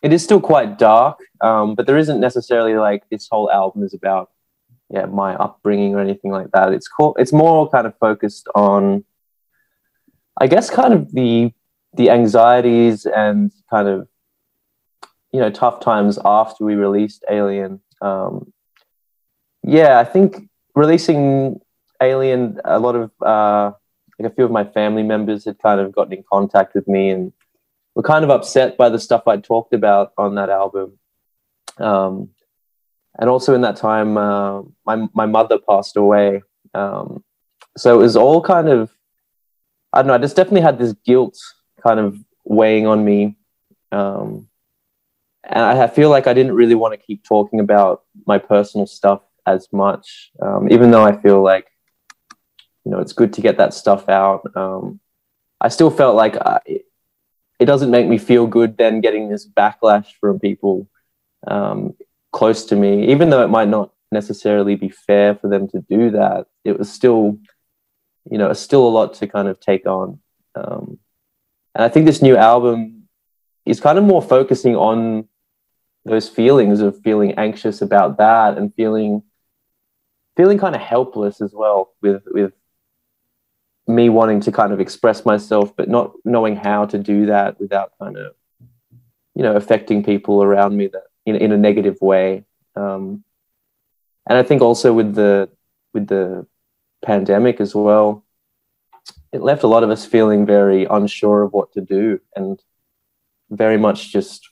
It 0.00 0.12
is 0.12 0.22
still 0.22 0.40
quite 0.40 0.78
dark, 0.78 1.18
um, 1.40 1.74
but 1.74 1.86
there 1.86 1.98
isn't 1.98 2.20
necessarily 2.20 2.74
like 2.74 3.02
this 3.10 3.26
whole 3.28 3.50
album 3.50 3.82
is 3.82 3.94
about, 3.94 4.30
yeah, 4.94 5.06
my 5.06 5.34
upbringing 5.34 5.96
or 5.96 6.00
anything 6.00 6.30
like 6.30 6.52
that. 6.52 6.72
It's 6.72 6.86
called. 6.86 7.16
It's 7.18 7.32
more 7.32 7.68
kind 7.68 7.84
of 7.84 7.98
focused 7.98 8.46
on, 8.54 9.04
I 10.40 10.46
guess, 10.46 10.70
kind 10.70 10.94
of 10.94 11.10
the 11.12 11.52
the 11.94 12.10
anxieties 12.10 13.06
and 13.06 13.50
kind 13.70 13.88
of, 13.88 14.06
you 15.32 15.40
know, 15.40 15.50
tough 15.50 15.80
times 15.80 16.16
after 16.24 16.64
we 16.64 16.76
released 16.76 17.24
Alien. 17.28 17.80
Um, 18.00 18.52
yeah, 19.64 19.98
I 19.98 20.04
think 20.04 20.48
releasing 20.76 21.58
Alien, 22.00 22.60
a 22.64 22.78
lot 22.78 22.94
of 22.94 23.10
uh, 23.20 23.72
like 24.18 24.30
a 24.30 24.34
few 24.34 24.44
of 24.44 24.50
my 24.50 24.64
family 24.64 25.02
members 25.02 25.44
had 25.44 25.58
kind 25.58 25.80
of 25.80 25.92
gotten 25.92 26.14
in 26.14 26.24
contact 26.30 26.74
with 26.74 26.88
me 26.88 27.10
and 27.10 27.32
were 27.94 28.02
kind 28.02 28.24
of 28.24 28.30
upset 28.30 28.76
by 28.76 28.88
the 28.88 28.98
stuff 28.98 29.26
I'd 29.26 29.44
talked 29.44 29.72
about 29.72 30.12
on 30.18 30.34
that 30.34 30.50
album. 30.50 30.98
Um, 31.78 32.30
and 33.18 33.30
also 33.30 33.54
in 33.54 33.62
that 33.62 33.76
time, 33.76 34.16
uh, 34.16 34.62
my 34.86 35.08
my 35.12 35.26
mother 35.26 35.58
passed 35.58 35.96
away, 35.96 36.42
um, 36.74 37.24
so 37.76 37.98
it 37.98 38.02
was 38.02 38.16
all 38.16 38.40
kind 38.40 38.68
of 38.68 38.90
I 39.92 39.98
don't 39.98 40.08
know. 40.08 40.14
I 40.14 40.18
just 40.18 40.36
definitely 40.36 40.60
had 40.60 40.78
this 40.78 40.92
guilt 41.04 41.36
kind 41.82 41.98
of 41.98 42.18
weighing 42.44 42.86
on 42.86 43.04
me. 43.04 43.36
Um, 43.90 44.48
and 45.44 45.64
I 45.64 45.84
I 45.84 45.86
feel 45.88 46.10
like 46.10 46.26
I 46.26 46.34
didn't 46.34 46.54
really 46.54 46.74
want 46.74 46.94
to 46.94 47.06
keep 47.06 47.24
talking 47.24 47.58
about 47.60 48.02
my 48.26 48.38
personal 48.38 48.86
stuff 48.86 49.22
as 49.46 49.68
much, 49.72 50.30
um, 50.42 50.70
even 50.70 50.90
though 50.90 51.04
I 51.04 51.20
feel 51.20 51.42
like 51.42 51.66
you 52.88 52.94
know 52.94 53.00
it's 53.00 53.12
good 53.12 53.34
to 53.34 53.42
get 53.42 53.58
that 53.58 53.74
stuff 53.74 54.08
out. 54.08 54.50
Um, 54.56 54.98
I 55.60 55.68
still 55.68 55.90
felt 55.90 56.16
like 56.16 56.36
I, 56.36 56.60
it, 56.64 57.66
doesn't 57.66 57.90
make 57.90 58.08
me 58.08 58.16
feel 58.16 58.46
good 58.46 58.78
then 58.78 59.02
getting 59.02 59.28
this 59.28 59.46
backlash 59.46 60.06
from 60.18 60.40
people 60.40 60.88
um, 61.46 61.94
close 62.32 62.64
to 62.64 62.76
me, 62.76 63.10
even 63.12 63.28
though 63.28 63.44
it 63.44 63.48
might 63.48 63.68
not 63.68 63.92
necessarily 64.10 64.74
be 64.74 64.88
fair 64.88 65.34
for 65.34 65.48
them 65.48 65.68
to 65.68 65.80
do 65.90 66.12
that. 66.12 66.46
It 66.64 66.78
was 66.78 66.90
still, 66.90 67.38
you 68.30 68.38
know, 68.38 68.50
still 68.54 68.88
a 68.88 68.96
lot 68.98 69.12
to 69.14 69.26
kind 69.26 69.48
of 69.48 69.60
take 69.60 69.84
on. 69.84 70.18
Um, 70.54 70.98
and 71.74 71.84
I 71.84 71.90
think 71.90 72.06
this 72.06 72.22
new 72.22 72.38
album 72.38 73.06
is 73.66 73.80
kind 73.80 73.98
of 73.98 74.04
more 74.04 74.22
focusing 74.22 74.76
on 74.76 75.28
those 76.06 76.26
feelings 76.26 76.80
of 76.80 77.02
feeling 77.02 77.32
anxious 77.32 77.82
about 77.82 78.16
that 78.16 78.56
and 78.56 78.74
feeling 78.74 79.24
feeling 80.38 80.56
kind 80.56 80.76
of 80.76 80.80
helpless 80.80 81.42
as 81.42 81.52
well 81.52 81.92
with 82.00 82.22
with 82.30 82.52
me 83.88 84.08
wanting 84.08 84.40
to 84.40 84.52
kind 84.52 84.72
of 84.72 84.80
express 84.80 85.24
myself 85.24 85.74
but 85.76 85.88
not 85.88 86.12
knowing 86.24 86.54
how 86.54 86.84
to 86.84 86.98
do 86.98 87.26
that 87.26 87.58
without 87.58 87.92
kind 87.98 88.16
of 88.18 88.34
you 89.34 89.42
know 89.42 89.56
affecting 89.56 90.04
people 90.04 90.42
around 90.42 90.76
me 90.76 90.88
that 90.88 91.04
in, 91.24 91.36
in 91.36 91.52
a 91.52 91.56
negative 91.56 92.00
way. 92.00 92.44
Um, 92.76 93.24
and 94.28 94.38
i 94.38 94.42
think 94.42 94.62
also 94.62 94.92
with 94.92 95.14
the 95.14 95.48
with 95.92 96.06
the 96.06 96.46
pandemic 97.04 97.60
as 97.60 97.74
well 97.74 98.24
it 99.32 99.40
left 99.40 99.62
a 99.62 99.66
lot 99.66 99.82
of 99.82 99.90
us 99.90 100.04
feeling 100.04 100.46
very 100.46 100.84
unsure 100.84 101.42
of 101.42 101.52
what 101.52 101.72
to 101.72 101.80
do 101.80 102.20
and 102.36 102.62
very 103.50 103.76
much 103.78 104.12
just 104.12 104.48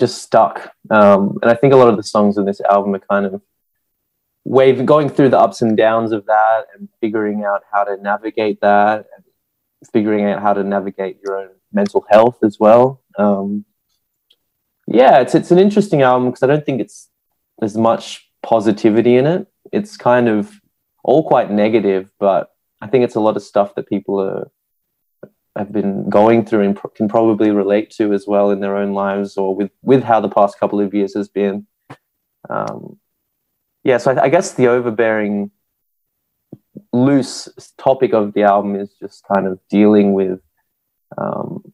just 0.00 0.22
stuck. 0.22 0.72
Um, 0.90 1.38
and 1.42 1.50
i 1.50 1.54
think 1.54 1.72
a 1.72 1.76
lot 1.76 1.88
of 1.88 1.96
the 1.96 2.02
songs 2.02 2.36
in 2.36 2.44
this 2.44 2.60
album 2.60 2.94
are 2.94 3.00
kind 3.00 3.26
of 3.26 3.40
wave 4.48 4.84
going 4.86 5.08
through 5.08 5.28
the 5.28 5.38
ups 5.38 5.62
and 5.62 5.76
downs 5.76 6.12
of 6.12 6.24
that 6.26 6.66
and 6.74 6.88
figuring 7.00 7.44
out 7.44 7.62
how 7.72 7.84
to 7.84 7.96
navigate 8.02 8.60
that 8.60 9.06
and 9.16 9.24
figuring 9.92 10.24
out 10.24 10.40
how 10.40 10.52
to 10.52 10.64
navigate 10.64 11.18
your 11.24 11.38
own 11.38 11.50
mental 11.72 12.04
health 12.10 12.38
as 12.42 12.58
well. 12.58 13.02
Um, 13.18 13.64
yeah 14.88 15.20
it's 15.20 15.34
it's 15.34 15.50
an 15.50 15.58
interesting 15.58 16.02
album 16.02 16.28
because 16.28 16.42
i 16.42 16.46
don't 16.46 16.64
think 16.64 16.80
it's 16.80 17.10
there's 17.58 17.76
much 17.76 18.30
positivity 18.42 19.16
in 19.16 19.26
it. 19.26 19.48
It's 19.72 19.96
kind 19.96 20.28
of 20.28 20.50
all 21.04 21.26
quite 21.26 21.50
negative 21.50 22.10
but 22.18 22.50
i 22.80 22.86
think 22.86 23.04
it's 23.04 23.14
a 23.14 23.20
lot 23.20 23.36
of 23.36 23.42
stuff 23.42 23.74
that 23.74 23.88
people 23.88 24.20
are 24.20 24.50
have 25.56 25.72
been 25.72 26.08
going 26.08 26.44
through 26.44 26.62
and 26.62 26.76
pro- 26.76 26.90
can 26.90 27.08
probably 27.08 27.50
relate 27.50 27.90
to 27.90 28.12
as 28.12 28.26
well 28.26 28.50
in 28.50 28.60
their 28.60 28.76
own 28.76 28.92
lives 28.94 29.36
or 29.36 29.54
with 29.54 29.70
with 29.82 30.02
how 30.04 30.20
the 30.20 30.28
past 30.28 30.58
couple 30.58 30.80
of 30.80 30.94
years 30.94 31.14
has 31.14 31.28
been. 31.28 31.66
Um, 32.48 32.98
yeah 33.88 33.96
so 33.96 34.10
I, 34.12 34.24
I 34.24 34.28
guess 34.28 34.52
the 34.52 34.68
overbearing 34.68 35.50
loose 36.92 37.48
topic 37.78 38.12
of 38.12 38.34
the 38.34 38.42
album 38.42 38.76
is 38.76 38.90
just 39.02 39.24
kind 39.32 39.46
of 39.46 39.58
dealing 39.70 40.12
with 40.12 40.40
um, 41.16 41.72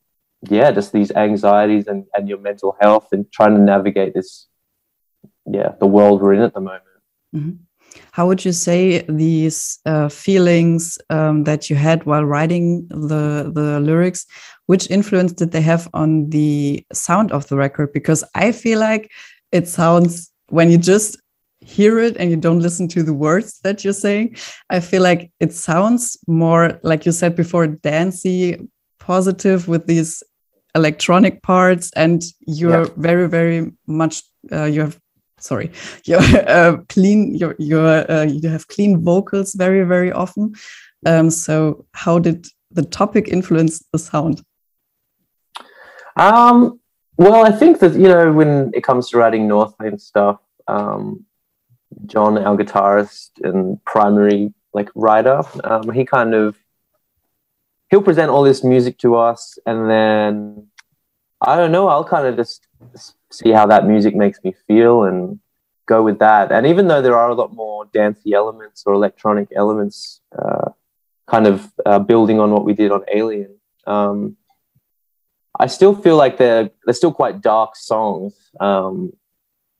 yeah 0.48 0.70
just 0.70 0.92
these 0.92 1.10
anxieties 1.26 1.86
and, 1.88 2.04
and 2.14 2.28
your 2.28 2.38
mental 2.38 2.76
health 2.80 3.08
and 3.12 3.30
trying 3.32 3.54
to 3.56 3.60
navigate 3.60 4.14
this 4.14 4.46
yeah 5.58 5.70
the 5.80 5.90
world 5.96 6.22
we're 6.22 6.34
in 6.34 6.42
at 6.42 6.54
the 6.54 6.60
moment 6.60 6.94
How 8.10 8.26
would 8.28 8.44
you 8.44 8.52
say 8.52 9.04
these 9.08 9.78
uh, 9.86 10.08
feelings 10.08 10.98
um, 11.10 11.44
that 11.44 11.70
you 11.70 11.76
had 11.76 12.04
while 12.08 12.24
writing 12.24 12.86
the 12.88 13.52
the 13.58 13.78
lyrics, 13.88 14.26
which 14.70 14.90
influence 14.90 15.32
did 15.40 15.50
they 15.52 15.60
have 15.72 15.88
on 15.94 16.30
the 16.30 16.84
sound 16.92 17.30
of 17.30 17.46
the 17.48 17.56
record? 17.56 17.92
Because 17.92 18.24
I 18.34 18.50
feel 18.52 18.80
like 18.80 19.04
it 19.52 19.68
sounds 19.68 20.32
when 20.48 20.70
you 20.72 20.78
just 20.78 21.16
hear 21.64 21.98
it 21.98 22.16
and 22.18 22.30
you 22.30 22.36
don't 22.36 22.60
listen 22.60 22.88
to 22.88 23.02
the 23.02 23.14
words 23.14 23.60
that 23.64 23.84
you're 23.84 23.92
saying, 23.92 24.36
I 24.70 24.80
feel 24.80 25.02
like 25.02 25.30
it 25.40 25.52
sounds 25.52 26.16
more 26.26 26.78
like 26.82 27.06
you 27.06 27.12
said 27.12 27.34
before, 27.36 27.66
dancey, 27.66 28.56
positive 29.00 29.68
with 29.68 29.86
these 29.86 30.22
electronic 30.74 31.42
parts, 31.42 31.90
and 31.96 32.22
you're 32.46 32.86
Yeah. 32.86 32.94
very, 32.96 33.28
very 33.28 33.72
much 33.86 34.22
uh, 34.52 34.64
you 34.64 34.80
have 34.82 34.98
sorry 35.38 35.70
you're 36.06 36.20
uh, 36.48 36.76
clean 36.88 37.34
you're, 37.34 37.56
you're 37.58 38.10
uh, 38.10 38.24
you 38.24 38.48
have 38.48 38.66
clean 38.68 39.02
vocals 39.04 39.54
very 39.54 39.84
very 39.84 40.12
often 40.12 40.52
um, 41.06 41.30
so 41.30 41.84
how 41.92 42.18
did 42.18 42.46
the 42.70 42.82
topic 42.82 43.28
influence 43.28 43.84
the 43.92 43.98
sound 43.98 44.42
Um, 46.16 46.80
well, 47.16 47.44
I 47.44 47.50
think 47.52 47.80
that 47.80 47.94
you 47.94 48.08
know 48.08 48.32
when 48.32 48.70
it 48.74 48.82
comes 48.84 49.08
to 49.10 49.18
writing 49.18 49.48
Northlane 49.48 50.00
stuff, 50.00 50.38
um, 50.68 51.24
John, 52.06 52.38
our 52.38 52.56
guitarist 52.56 53.30
and 53.42 53.82
primary 53.84 54.52
like 54.72 54.90
writer, 54.94 55.42
um, 55.64 55.90
he 55.90 56.04
kind 56.04 56.34
of 56.34 56.56
he'll 57.90 58.02
present 58.02 58.30
all 58.30 58.42
this 58.42 58.64
music 58.64 58.98
to 58.98 59.16
us, 59.16 59.58
and 59.66 59.90
then 59.90 60.68
I 61.40 61.56
don't 61.56 61.72
know, 61.72 61.88
I'll 61.88 62.04
kind 62.04 62.26
of 62.26 62.36
just 62.36 62.66
see 63.30 63.50
how 63.50 63.66
that 63.66 63.86
music 63.86 64.14
makes 64.14 64.42
me 64.42 64.54
feel 64.66 65.04
and 65.04 65.38
go 65.86 66.02
with 66.02 66.18
that. 66.18 66.50
And 66.50 66.66
even 66.66 66.88
though 66.88 67.02
there 67.02 67.16
are 67.16 67.30
a 67.30 67.34
lot 67.34 67.52
more 67.52 67.84
dancey 67.86 68.32
elements 68.32 68.84
or 68.86 68.94
electronic 68.94 69.48
elements, 69.54 70.20
uh, 70.36 70.70
kind 71.26 71.46
of 71.46 71.72
uh, 71.84 71.98
building 71.98 72.40
on 72.40 72.50
what 72.50 72.64
we 72.64 72.74
did 72.74 72.90
on 72.90 73.04
Alien, 73.12 73.56
um, 73.86 74.36
I 75.58 75.66
still 75.66 75.94
feel 75.94 76.16
like 76.16 76.36
they're 76.38 76.70
they're 76.84 76.94
still 76.94 77.12
quite 77.12 77.40
dark 77.40 77.76
songs. 77.76 78.34
Um, 78.58 79.12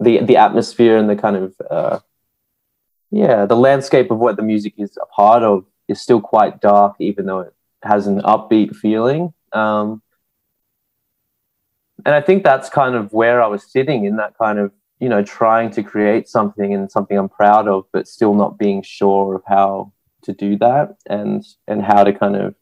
the 0.00 0.20
the 0.24 0.36
atmosphere 0.36 0.96
and 0.96 1.08
the 1.08 1.16
kind 1.16 1.36
of 1.36 1.54
uh, 1.70 1.98
yeah 3.10 3.46
the 3.46 3.56
landscape 3.56 4.10
of 4.10 4.18
what 4.18 4.36
the 4.36 4.42
music 4.42 4.74
is 4.78 4.96
a 5.00 5.06
part 5.06 5.42
of 5.42 5.64
is 5.88 6.00
still 6.00 6.20
quite 6.20 6.60
dark, 6.60 6.96
even 6.98 7.26
though 7.26 7.40
it 7.40 7.54
has 7.82 8.06
an 8.06 8.22
upbeat 8.22 8.74
feeling. 8.74 9.32
Um, 9.52 10.02
and 12.06 12.14
I 12.14 12.20
think 12.20 12.42
that's 12.42 12.68
kind 12.68 12.94
of 12.94 13.12
where 13.12 13.42
I 13.42 13.46
was 13.46 13.70
sitting 13.70 14.04
in 14.04 14.16
that 14.16 14.36
kind 14.36 14.58
of 14.58 14.72
you 15.00 15.08
know 15.08 15.22
trying 15.22 15.70
to 15.70 15.82
create 15.82 16.28
something 16.28 16.74
and 16.74 16.90
something 16.90 17.16
I'm 17.16 17.28
proud 17.28 17.68
of, 17.68 17.84
but 17.92 18.08
still 18.08 18.34
not 18.34 18.58
being 18.58 18.82
sure 18.82 19.36
of 19.36 19.42
how 19.46 19.92
to 20.22 20.32
do 20.32 20.56
that 20.58 20.96
and 21.08 21.44
and 21.68 21.82
how 21.82 22.04
to 22.04 22.12
kind 22.12 22.36
of 22.36 22.54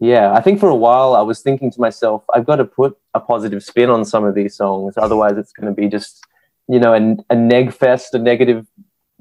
yeah 0.00 0.32
i 0.32 0.40
think 0.40 0.60
for 0.60 0.68
a 0.68 0.74
while 0.74 1.14
i 1.14 1.20
was 1.20 1.40
thinking 1.40 1.70
to 1.70 1.80
myself 1.80 2.24
i've 2.34 2.46
got 2.46 2.56
to 2.56 2.64
put 2.64 2.96
a 3.14 3.20
positive 3.20 3.62
spin 3.62 3.90
on 3.90 4.04
some 4.04 4.24
of 4.24 4.34
these 4.34 4.54
songs 4.54 4.94
otherwise 4.96 5.36
it's 5.36 5.52
going 5.52 5.66
to 5.66 5.74
be 5.74 5.88
just 5.88 6.24
you 6.68 6.78
know 6.78 6.94
a, 6.94 7.16
a 7.32 7.36
neg 7.36 7.72
fest 7.72 8.14
a 8.14 8.18
negative 8.18 8.66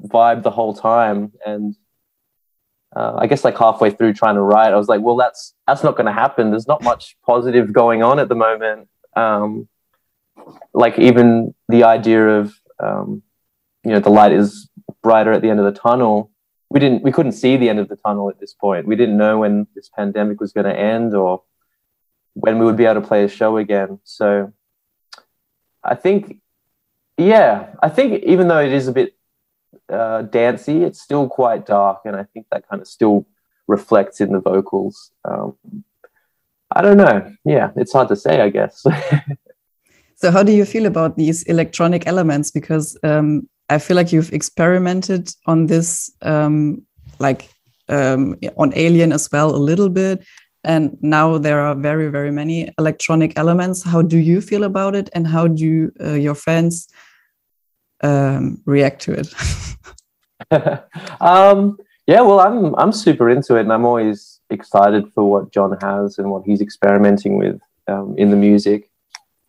vibe 0.03 0.43
the 0.43 0.51
whole 0.51 0.75
time. 0.75 1.31
And 1.45 1.75
uh, 2.95 3.15
i 3.17 3.27
guess 3.27 3.43
like 3.43 3.57
halfway 3.57 3.89
through 3.91 4.13
trying 4.13 4.35
to 4.35 4.41
write 4.41 4.71
i 4.71 4.77
was 4.77 4.87
like 4.87 5.01
well 5.01 5.17
that's 5.17 5.53
that's 5.67 5.83
not 5.83 5.95
going 5.97 6.05
to 6.05 6.13
happen. 6.13 6.49
There's 6.49 6.67
not 6.67 6.81
much 6.81 7.17
positive 7.25 7.73
going 7.73 8.01
on 8.01 8.19
at 8.19 8.29
the 8.29 8.35
moment. 8.35 8.87
Um, 9.15 9.67
like 10.73 10.97
even 10.97 11.53
the 11.67 11.83
idea 11.83 12.39
of 12.39 12.53
um, 12.79 13.21
you 13.83 13.91
know 13.91 13.99
the 13.99 14.09
light 14.09 14.31
is 14.31 14.69
brighter 15.03 15.33
at 15.33 15.41
the 15.41 15.49
end 15.49 15.59
of 15.59 15.65
the 15.65 15.77
tunnel 15.77 16.31
we 16.69 16.79
didn't 16.79 17.03
we 17.03 17.11
couldn't 17.11 17.31
see 17.31 17.57
the 17.57 17.69
end 17.69 17.79
of 17.79 17.87
the 17.87 17.95
tunnel 17.95 18.29
at 18.29 18.39
this 18.39 18.53
point. 18.53 18.87
We 18.87 18.95
didn't 18.95 19.17
know 19.17 19.39
when 19.39 19.67
this 19.75 19.89
pandemic 19.89 20.39
was 20.39 20.51
going 20.51 20.65
to 20.65 20.77
end 20.77 21.13
or 21.15 21.43
when 22.33 22.59
we 22.59 22.65
would 22.65 22.77
be 22.77 22.85
able 22.85 23.01
to 23.01 23.07
play 23.07 23.23
a 23.23 23.27
show 23.27 23.57
again. 23.57 23.99
So 24.03 24.53
I 25.83 25.95
think, 25.95 26.39
yeah, 27.17 27.73
I 27.81 27.89
think 27.89 28.23
even 28.23 28.47
though 28.47 28.59
it 28.59 28.73
is 28.73 28.87
a 28.87 28.91
bit 28.91 29.15
uh, 29.89 30.23
dancey, 30.23 30.83
it's 30.83 31.01
still 31.01 31.27
quite 31.29 31.65
dark, 31.65 32.01
and 32.05 32.15
I 32.15 32.23
think 32.23 32.47
that 32.51 32.67
kind 32.67 32.81
of 32.81 32.87
still 32.87 33.25
reflects 33.67 34.21
in 34.21 34.33
the 34.33 34.39
vocals. 34.39 35.11
Um, 35.25 35.55
I 36.71 36.81
don't 36.81 36.97
know. 36.97 37.33
Yeah, 37.45 37.71
it's 37.75 37.93
hard 37.93 38.09
to 38.09 38.15
say, 38.15 38.41
I 38.41 38.49
guess. 38.49 38.85
so, 40.15 40.31
how 40.31 40.43
do 40.43 40.51
you 40.51 40.65
feel 40.65 40.85
about 40.85 41.15
these 41.15 41.43
electronic 41.43 42.05
elements? 42.05 42.51
Because 42.51 42.97
um, 43.03 43.47
I 43.69 43.79
feel 43.79 43.95
like 43.95 44.11
you've 44.11 44.33
experimented 44.33 45.29
on 45.45 45.67
this, 45.67 46.11
um, 46.21 46.83
like 47.19 47.49
um, 47.89 48.35
on 48.57 48.71
Alien 48.75 49.11
as 49.11 49.29
well, 49.31 49.53
a 49.53 49.57
little 49.57 49.89
bit. 49.89 50.25
And 50.63 50.97
now 51.01 51.37
there 51.37 51.61
are 51.61 51.75
very, 51.75 52.09
very 52.09 52.31
many 52.31 52.69
electronic 52.77 53.37
elements. 53.37 53.83
How 53.83 54.01
do 54.01 54.17
you 54.17 54.41
feel 54.41 54.63
about 54.63 54.95
it? 54.95 55.09
And 55.13 55.27
how 55.27 55.47
do 55.47 55.91
uh, 56.01 56.13
your 56.13 56.35
fans 56.35 56.87
um, 58.01 58.61
react 58.65 59.01
to 59.03 59.13
it? 59.13 59.33
um, 61.21 61.77
yeah, 62.05 62.21
well, 62.21 62.39
I'm 62.39 62.73
I'm 62.75 62.93
super 62.93 63.29
into 63.29 63.55
it, 63.55 63.61
and 63.61 63.73
I'm 63.73 63.85
always 63.85 64.39
excited 64.49 65.11
for 65.13 65.29
what 65.29 65.51
John 65.51 65.77
has 65.81 66.17
and 66.17 66.31
what 66.31 66.43
he's 66.45 66.61
experimenting 66.61 67.37
with 67.37 67.59
um, 67.87 68.15
in 68.17 68.29
the 68.29 68.37
music. 68.37 68.89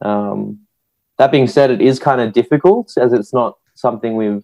Um, 0.01 0.61
that 1.19 1.31
being 1.31 1.47
said, 1.47 1.71
it 1.71 1.81
is 1.81 1.99
kind 1.99 2.21
of 2.21 2.33
difficult 2.33 2.93
as 2.97 3.13
it's 3.13 3.33
not 3.33 3.59
something 3.79 4.17
we've 4.17 4.43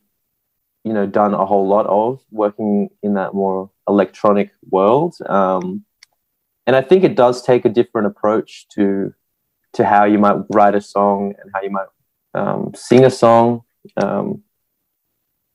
you 0.84 0.92
know 0.92 1.06
done 1.06 1.34
a 1.34 1.44
whole 1.44 1.66
lot 1.66 1.86
of 1.86 2.20
working 2.30 2.88
in 3.02 3.14
that 3.14 3.34
more 3.34 3.70
electronic 3.88 4.50
world. 4.70 5.14
Um, 5.26 5.84
and 6.66 6.74
i 6.76 6.80
think 6.80 7.04
it 7.04 7.14
does 7.14 7.42
take 7.42 7.64
a 7.66 7.68
different 7.68 8.06
approach 8.06 8.66
to 8.68 9.12
to 9.74 9.84
how 9.84 10.04
you 10.04 10.18
might 10.18 10.36
write 10.50 10.74
a 10.74 10.80
song 10.80 11.34
and 11.38 11.50
how 11.52 11.60
you 11.60 11.70
might 11.70 11.88
um, 12.34 12.72
sing 12.74 13.04
a 13.04 13.10
song. 13.10 13.62
Um, 13.96 14.42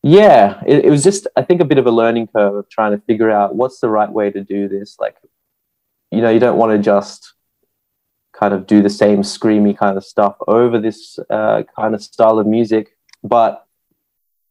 yeah 0.03 0.61
it, 0.67 0.85
it 0.85 0.89
was 0.89 1.03
just 1.03 1.27
i 1.35 1.41
think 1.41 1.59
a 1.59 1.65
bit 1.65 1.77
of 1.77 1.85
a 1.85 1.91
learning 1.91 2.27
curve 2.27 2.55
of 2.55 2.69
trying 2.69 2.91
to 2.91 3.03
figure 3.05 3.29
out 3.29 3.55
what's 3.55 3.79
the 3.79 3.89
right 3.89 4.11
way 4.11 4.29
to 4.31 4.41
do 4.43 4.67
this. 4.67 4.97
Like 4.99 5.15
you 6.11 6.21
know 6.21 6.29
you 6.29 6.39
don't 6.39 6.57
want 6.57 6.71
to 6.73 6.79
just 6.93 7.33
kind 8.33 8.53
of 8.53 8.67
do 8.67 8.81
the 8.81 8.89
same 8.89 9.21
screamy 9.21 9.77
kind 9.77 9.97
of 9.97 10.03
stuff 10.05 10.35
over 10.47 10.79
this 10.79 11.17
uh, 11.29 11.63
kind 11.75 11.93
of 11.95 12.01
style 12.01 12.39
of 12.39 12.47
music 12.47 12.95
but 13.23 13.65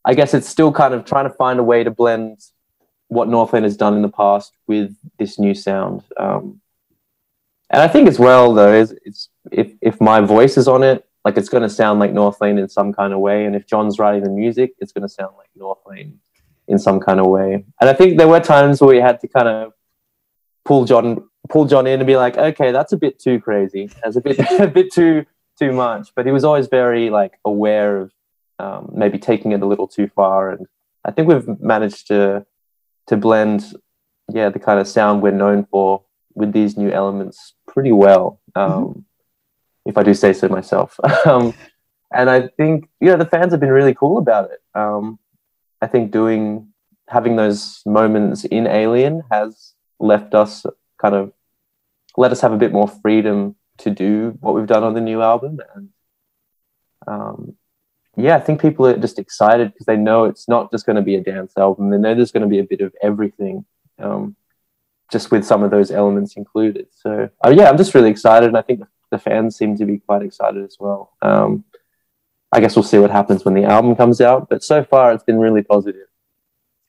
I 0.09 0.15
guess 0.15 0.33
it's 0.33 0.49
still 0.49 0.73
kind 0.73 0.95
of 0.95 1.05
trying 1.05 1.29
to 1.29 1.35
find 1.35 1.61
a 1.61 1.63
way 1.63 1.85
to 1.85 1.91
blend 1.91 2.41
what 3.09 3.29
Northlane 3.29 3.65
has 3.65 3.77
done 3.77 3.95
in 3.95 4.01
the 4.01 4.09
past 4.09 4.57
with 4.67 4.97
this 5.19 5.39
new 5.39 5.55
sound. 5.55 6.03
Um, 6.17 6.63
and 7.69 7.83
I 7.83 7.89
think 7.89 8.09
as 8.09 8.19
well, 8.19 8.55
though, 8.55 8.73
is 8.73 8.97
it's 9.05 9.29
if 9.53 9.75
if 9.83 10.01
my 10.01 10.23
voice 10.23 10.57
is 10.57 10.67
on 10.67 10.83
it, 10.83 11.07
like 11.27 11.37
it's 11.37 11.51
going 11.51 11.63
to 11.63 11.69
sound 11.69 12.01
like 12.01 12.13
Northlane 12.13 12.59
in 12.59 12.71
some 12.71 12.95
kind 12.95 13.13
of 13.13 13.19
way, 13.19 13.45
and 13.45 13.55
if 13.55 13.67
John's 13.67 13.99
writing 13.99 14.25
the 14.25 14.31
music, 14.31 14.73
it's 14.79 14.93
going 14.93 15.03
to 15.03 15.11
sound 15.11 15.35
like 15.37 15.51
Northlane 15.59 16.15
in 16.69 16.79
some 16.79 17.01
kind 17.01 17.21
of 17.21 17.27
way. 17.27 17.67
And 17.79 17.91
I 17.91 17.93
think 17.93 18.17
there 18.17 18.29
were 18.29 18.41
times 18.41 18.81
where 18.81 18.89
we 18.89 19.03
had 19.03 19.21
to 19.21 19.29
kind 19.29 19.49
of 19.49 19.75
pull 20.65 20.87
John 20.87 21.29
pull 21.51 21.67
John 21.67 21.87
in 21.87 22.01
and 22.01 22.07
be 22.07 22.17
like, 22.17 22.39
okay, 22.39 22.73
that's 22.73 22.95
a 22.95 22.97
bit 22.97 23.19
too 23.19 23.41
crazy, 23.41 23.91
that's 24.03 24.17
a 24.17 24.23
bit 24.23 24.39
a 24.59 24.69
bit 24.69 24.91
too 24.91 25.27
too 25.59 25.73
much. 25.73 26.15
But 26.15 26.25
he 26.25 26.33
was 26.33 26.45
always 26.45 26.69
very 26.69 27.11
like 27.11 27.39
aware 27.45 27.99
of 27.99 28.11
um, 28.59 28.91
maybe 28.95 29.19
taking 29.19 29.53
it 29.53 29.63
a 29.63 29.67
little 29.67 29.89
too 29.89 30.09
far. 30.09 30.51
And 30.51 30.67
I 31.05 31.11
think 31.11 31.29
we've 31.29 31.61
managed 31.61 32.07
to 32.09 32.47
to 33.07 33.17
blend, 33.17 33.75
yeah, 34.31 34.51
the 34.51 34.59
kind 34.59 34.79
of 34.79 34.87
sound 34.87 35.23
we're 35.23 35.31
known 35.33 35.67
for 35.71 36.03
with 36.35 36.53
these 36.53 36.77
new 36.77 36.91
elements 36.91 37.55
pretty 37.67 37.93
well, 37.93 38.41
um, 38.55 38.71
mm-hmm. 38.71 39.01
if 39.87 39.97
I 39.97 40.03
do 40.03 40.15
say 40.15 40.33
so 40.33 40.49
myself. 40.49 40.99
um, 41.27 41.55
and 42.13 42.31
I 42.31 42.49
think 42.49 42.89
you 43.01 43.09
know 43.09 43.17
the 43.17 43.27
fans 43.27 43.53
have 43.53 43.61
been 43.61 43.71
really 43.71 43.95
cool 43.95 44.19
about 44.19 44.51
it. 44.51 44.61
Um, 44.75 45.19
I 45.81 45.87
think 45.87 46.11
doing 46.11 46.69
having 47.09 47.37
those 47.37 47.83
moments 47.87 48.45
in 48.45 48.67
Alien 48.67 49.23
has 49.31 49.73
left 49.99 50.35
us 50.35 50.65
kind 51.01 51.15
of 51.15 51.33
let 52.17 52.33
us 52.33 52.41
have 52.41 52.53
a 52.53 52.59
bit 52.59 52.73
more 52.73 52.89
freedom 52.89 53.57
to 53.79 53.91
do 53.91 54.37
what 54.41 54.55
we've 54.55 54.67
done 54.67 54.83
on 54.83 54.95
the 54.95 55.01
new 55.01 55.23
album 55.23 55.61
and 55.75 55.89
um, 57.07 57.55
yeah, 58.19 58.37
I 58.37 58.41
think 58.41 58.61
people 58.61 58.87
are 58.87 58.97
just 58.97 59.19
excited 59.19 59.73
because 59.73 59.87
they 59.87 59.97
know 59.97 60.25
it's 60.25 60.49
not 60.49 60.73
just 60.73 60.87
going 60.87 60.97
to 60.97 61.03
be 61.03 61.15
a 61.15 61.21
dance 61.23 61.53
album. 61.57 61.91
They 61.91 61.99
know 61.99 62.15
there's 62.15 62.33
going 62.33 62.43
to 62.43 62.49
be 62.49 62.59
a 62.59 62.65
bit 62.65 62.81
of 62.81 62.93
everything, 63.01 63.65
um, 64.01 64.35
just 65.13 65.31
with 65.31 65.45
some 65.45 65.63
of 65.63 65.71
those 65.71 65.93
elements 65.93 66.37
included. 66.37 66.89
So, 66.91 67.31
uh, 67.45 67.51
yeah, 67.51 67.69
I'm 67.69 67.77
just 67.79 67.95
really 67.95 68.11
excited, 68.11 68.49
and 68.49 68.57
I 68.57 68.63
think 68.63 68.83
the 69.11 69.19
fans 69.19 69.57
seem 69.57 69.77
to 69.77 69.87
be 69.87 69.99
quite 69.99 70.23
excited 70.23 70.65
as 70.65 70.77
well. 70.81 71.13
Um, 71.23 71.65
I 72.51 72.61
guess 72.61 72.75
we'll 72.75 72.83
see 72.83 72.99
what 72.99 73.11
happens 73.11 73.45
when 73.45 73.55
the 73.55 73.65
album 73.65 73.95
comes 73.95 74.21
out, 74.21 74.49
but 74.49 74.65
so 74.65 74.83
far 74.83 75.13
it's 75.13 75.25
been 75.25 75.39
really 75.39 75.63
positive. 75.63 76.09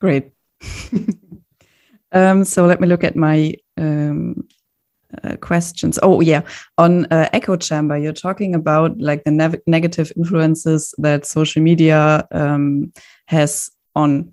Great. 0.01 0.31
um, 2.11 2.43
so 2.43 2.65
let 2.65 2.81
me 2.81 2.87
look 2.87 3.03
at 3.03 3.15
my 3.15 3.53
um, 3.77 4.47
uh, 5.23 5.35
questions. 5.37 5.99
Oh 6.03 6.21
yeah, 6.21 6.41
on 6.77 7.05
uh, 7.05 7.29
echo 7.33 7.55
chamber, 7.55 7.97
you're 7.97 8.13
talking 8.13 8.55
about 8.55 8.97
like 8.99 9.23
the 9.23 9.31
ne 9.31 9.51
negative 9.67 10.11
influences 10.15 10.93
that 10.97 11.25
social 11.25 11.61
media 11.61 12.27
um, 12.31 12.93
has 13.25 13.71
on 13.95 14.31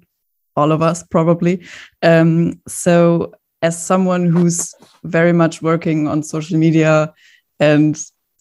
all 0.56 0.72
of 0.72 0.82
us, 0.82 1.02
probably. 1.02 1.62
Um, 2.02 2.60
so, 2.66 3.32
as 3.62 3.82
someone 3.82 4.26
who's 4.26 4.74
very 5.04 5.32
much 5.32 5.62
working 5.62 6.08
on 6.08 6.22
social 6.22 6.58
media, 6.58 7.12
and 7.60 7.98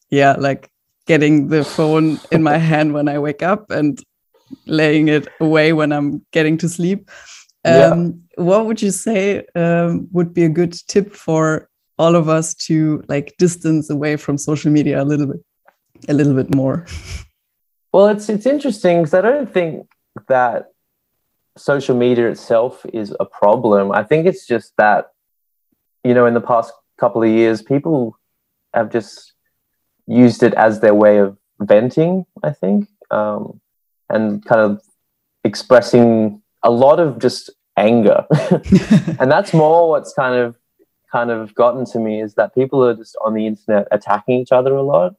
yeah, 0.10 0.36
like 0.38 0.70
getting 1.08 1.48
the 1.50 1.64
phone 1.64 2.20
in 2.32 2.44
my 2.44 2.58
hand 2.72 2.94
when 2.94 3.08
I 3.08 3.20
wake 3.20 3.44
up 3.44 3.72
and 3.72 4.02
laying 4.66 5.08
it 5.08 5.28
away 5.40 5.74
when 5.74 5.92
I'm 5.92 6.26
getting 6.32 6.58
to 6.60 6.70
sleep. 6.70 7.10
Um, 7.64 7.74
yeah. 8.38 8.44
What 8.44 8.66
would 8.66 8.82
you 8.82 8.92
say 8.92 9.46
um, 9.56 10.08
would 10.12 10.34
be 10.34 10.44
a 10.44 10.50
good 10.50 10.74
tip 10.88 11.14
for 11.14 11.70
all 11.98 12.16
of 12.16 12.30
us 12.30 12.54
to 12.54 13.04
like 13.08 13.36
distance 13.38 13.90
away 13.90 14.16
from 14.18 14.38
social 14.38 14.72
media 14.72 15.02
a 15.02 15.06
little 15.06 15.28
bit 15.28 15.42
a 16.10 16.14
little 16.14 16.34
bit 16.34 16.54
more. 16.54 16.86
Well 17.94 18.08
it's 18.10 18.28
it's 18.28 18.46
interesting 18.46 18.98
because 18.98 19.14
i 19.14 19.22
don't 19.22 19.50
think 19.54 19.88
that 20.28 20.66
social 21.58 21.96
media 21.96 22.30
itself 22.30 22.86
is 22.92 23.16
a 23.22 23.26
problem. 23.26 23.94
I 23.94 24.04
think 24.04 24.26
it's 24.26 24.46
just 24.46 24.74
that 24.78 25.12
you 26.04 26.14
know 26.14 26.26
in 26.26 26.34
the 26.34 26.42
past 26.42 26.74
couple 26.98 27.24
of 27.24 27.30
years 27.30 27.62
people 27.62 28.18
have 28.74 28.92
just 28.92 29.32
used 30.08 30.44
it 30.44 30.54
as 30.56 30.82
their 30.82 30.94
way 30.94 31.20
of 31.20 31.38
venting 31.62 32.26
i 32.44 32.52
think 32.52 32.90
um, 33.12 33.62
and 34.10 34.44
kind 34.44 34.62
of 34.62 34.82
expressing 35.46 36.42
a 36.64 36.72
lot 36.72 37.00
of 37.00 37.20
just 37.20 37.50
anger. 37.78 38.26
And 39.20 39.32
that's 39.32 39.54
more 39.54 39.90
what's 39.90 40.14
kind 40.14 40.36
of 40.36 40.58
kind 41.16 41.32
of 41.32 41.56
gotten 41.56 41.86
to 41.86 42.00
me 42.00 42.22
is 42.22 42.34
that 42.36 42.54
people 42.54 42.84
are 42.84 42.94
just 42.94 43.16
on 43.24 43.34
the 43.34 43.48
internet 43.48 43.88
attacking 43.92 44.42
each 44.42 44.52
other 44.52 44.76
a 44.76 44.82
lot. 44.82 45.16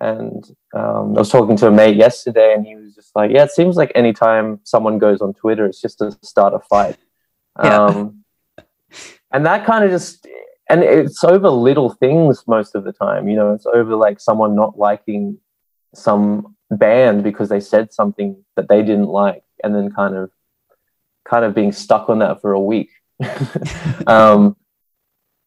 And 0.00 0.44
um, 0.74 1.16
I 1.16 1.20
was 1.20 1.30
talking 1.30 1.56
to 1.58 1.68
a 1.68 1.70
mate 1.70 1.96
yesterday, 1.96 2.52
and 2.54 2.66
he 2.66 2.74
was 2.76 2.94
just 2.94 3.14
like, 3.14 3.30
"Yeah, 3.32 3.44
it 3.44 3.50
seems 3.50 3.76
like 3.76 3.92
anytime 3.94 4.60
someone 4.64 4.98
goes 4.98 5.20
on 5.20 5.34
Twitter, 5.34 5.66
it's 5.66 5.80
just 5.80 5.98
to 5.98 6.16
start 6.22 6.54
a 6.54 6.60
fight." 6.60 6.96
Yeah. 7.64 7.84
Um, 7.84 8.24
and 9.32 9.44
that 9.44 9.66
kind 9.66 9.84
of 9.84 9.90
just 9.90 10.26
and 10.70 10.82
it's 10.82 11.22
over 11.24 11.50
little 11.50 11.90
things 11.90 12.44
most 12.46 12.74
of 12.74 12.84
the 12.84 12.92
time 12.92 13.28
you 13.28 13.36
know 13.36 13.52
it's 13.52 13.66
over 13.66 13.94
like 13.96 14.20
someone 14.20 14.54
not 14.54 14.78
liking 14.78 15.38
some 15.94 16.54
band 16.70 17.24
because 17.24 17.48
they 17.48 17.60
said 17.60 17.92
something 17.92 18.44
that 18.56 18.68
they 18.68 18.82
didn't 18.82 19.08
like 19.08 19.42
and 19.62 19.74
then 19.74 19.90
kind 19.90 20.14
of 20.14 20.30
kind 21.24 21.44
of 21.44 21.54
being 21.54 21.72
stuck 21.72 22.08
on 22.08 22.20
that 22.20 22.40
for 22.40 22.52
a 22.52 22.60
week 22.60 22.90
um 24.06 24.56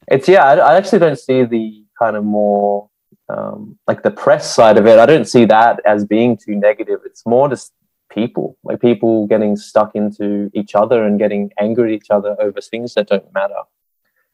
it's 0.08 0.28
yeah 0.28 0.44
I, 0.44 0.56
I, 0.56 0.76
actually 0.76 1.00
don't 1.00 1.20
see 1.20 1.44
the 1.44 1.84
kind 1.98 2.16
of 2.16 2.24
more 2.24 2.90
um 3.30 3.78
like 3.88 4.04
the 4.04 4.12
press 4.12 4.54
side 4.54 4.78
of 4.78 4.86
it 4.86 5.00
i 5.00 5.06
don't 5.06 5.28
see 5.28 5.46
that 5.46 5.80
as 5.86 6.06
being 6.06 6.38
too 6.38 6.56
negative 6.56 7.00
it's 7.06 7.26
more 7.26 7.48
just 7.50 7.74
people 8.10 8.58
like 8.64 8.80
people 8.80 9.28
getting 9.28 9.56
stuck 9.56 9.96
into 9.96 10.52
each 10.54 10.76
other 10.76 11.04
and 11.04 11.18
getting 11.18 11.52
angry 11.60 11.94
at 11.94 11.96
each 11.96 12.10
other 12.10 12.36
over 12.40 12.62
things 12.62 12.94
that 12.94 13.08
don't 13.08 13.34
matter 13.34 13.64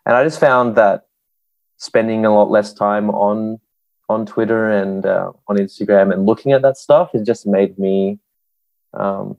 and 0.09 0.17
I 0.17 0.23
just 0.23 0.39
found 0.39 0.75
that 0.75 1.05
spending 1.77 2.25
a 2.25 2.33
lot 2.33 2.49
less 2.49 2.73
time 2.73 3.11
on 3.11 3.59
on 4.09 4.25
Twitter 4.25 4.71
and 4.71 5.05
uh, 5.05 5.31
on 5.47 5.57
Instagram 5.57 6.11
and 6.11 6.25
looking 6.25 6.51
at 6.51 6.63
that 6.63 6.77
stuff 6.77 7.11
has 7.13 7.21
just 7.21 7.45
made 7.45 7.77
me. 7.77 8.17
Um, 8.95 9.37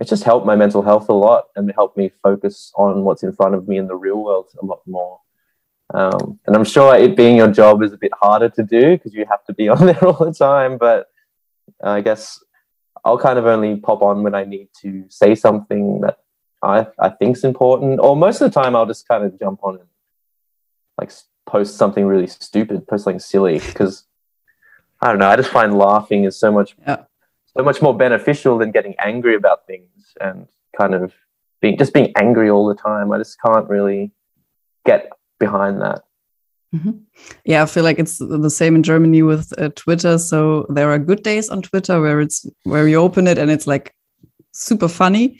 it 0.00 0.08
just 0.08 0.24
helped 0.24 0.46
my 0.46 0.56
mental 0.56 0.80
health 0.80 1.10
a 1.10 1.12
lot 1.12 1.48
and 1.54 1.70
helped 1.74 1.98
me 1.98 2.12
focus 2.22 2.72
on 2.76 3.04
what's 3.04 3.22
in 3.22 3.32
front 3.32 3.54
of 3.54 3.68
me 3.68 3.76
in 3.76 3.88
the 3.88 3.94
real 3.94 4.22
world 4.22 4.48
a 4.60 4.64
lot 4.64 4.80
more. 4.86 5.20
Um, 5.94 6.38
and 6.46 6.56
I'm 6.56 6.64
sure 6.64 6.94
it 6.96 7.16
being 7.16 7.36
your 7.36 7.50
job 7.50 7.82
is 7.82 7.92
a 7.92 7.98
bit 7.98 8.12
harder 8.20 8.48
to 8.50 8.62
do 8.62 8.96
because 8.96 9.14
you 9.14 9.24
have 9.30 9.44
to 9.44 9.54
be 9.54 9.68
on 9.74 9.86
there 9.86 10.04
all 10.04 10.24
the 10.24 10.32
time. 10.32 10.78
But 10.78 11.06
I 11.82 12.00
guess 12.00 12.42
I'll 13.04 13.18
kind 13.18 13.38
of 13.38 13.46
only 13.46 13.76
pop 13.76 14.02
on 14.02 14.22
when 14.22 14.34
I 14.34 14.44
need 14.44 14.68
to 14.82 15.04
say 15.08 15.34
something 15.34 16.00
that 16.00 16.18
I, 16.62 16.86
I 16.98 17.10
think 17.10 17.36
is 17.36 17.44
important. 17.44 18.00
Or 18.00 18.16
most 18.16 18.40
of 18.40 18.52
the 18.52 18.60
time, 18.60 18.74
I'll 18.74 18.86
just 18.86 19.06
kind 19.06 19.24
of 19.24 19.38
jump 19.38 19.60
on 19.62 19.76
and 19.76 19.88
like 20.98 21.12
post 21.46 21.76
something 21.76 22.04
really 22.04 22.26
stupid, 22.26 22.86
post 22.88 23.04
something 23.04 23.20
silly 23.20 23.60
because 23.60 24.04
I 25.00 25.08
don't 25.08 25.18
know. 25.18 25.28
I 25.28 25.36
just 25.36 25.50
find 25.50 25.78
laughing 25.78 26.24
is 26.24 26.38
so 26.38 26.50
much 26.50 26.74
yeah. 26.86 27.04
so 27.56 27.62
much 27.62 27.82
more 27.82 27.96
beneficial 27.96 28.58
than 28.58 28.72
getting 28.72 28.94
angry 28.98 29.34
about 29.34 29.66
things 29.66 30.14
and 30.20 30.48
kind 30.76 30.94
of 30.94 31.12
being 31.60 31.78
just 31.78 31.92
being 31.92 32.12
angry 32.16 32.50
all 32.50 32.66
the 32.66 32.74
time. 32.74 33.12
I 33.12 33.18
just 33.18 33.40
can't 33.40 33.68
really 33.68 34.12
get 34.84 35.10
behind 35.38 35.80
that. 35.82 36.02
Mm-hmm. 36.74 36.90
Yeah, 37.44 37.62
I 37.62 37.66
feel 37.66 37.84
like 37.84 37.98
it's 37.98 38.18
the 38.18 38.50
same 38.50 38.74
in 38.74 38.82
Germany 38.82 39.22
with 39.22 39.52
uh, 39.58 39.70
Twitter. 39.76 40.18
So 40.18 40.66
there 40.68 40.90
are 40.90 40.98
good 40.98 41.22
days 41.22 41.48
on 41.48 41.62
Twitter 41.62 42.00
where 42.00 42.20
it's 42.20 42.46
where 42.64 42.88
you 42.88 42.96
open 42.96 43.26
it 43.26 43.38
and 43.38 43.50
it's 43.50 43.66
like 43.66 43.94
super 44.52 44.88
funny, 44.88 45.38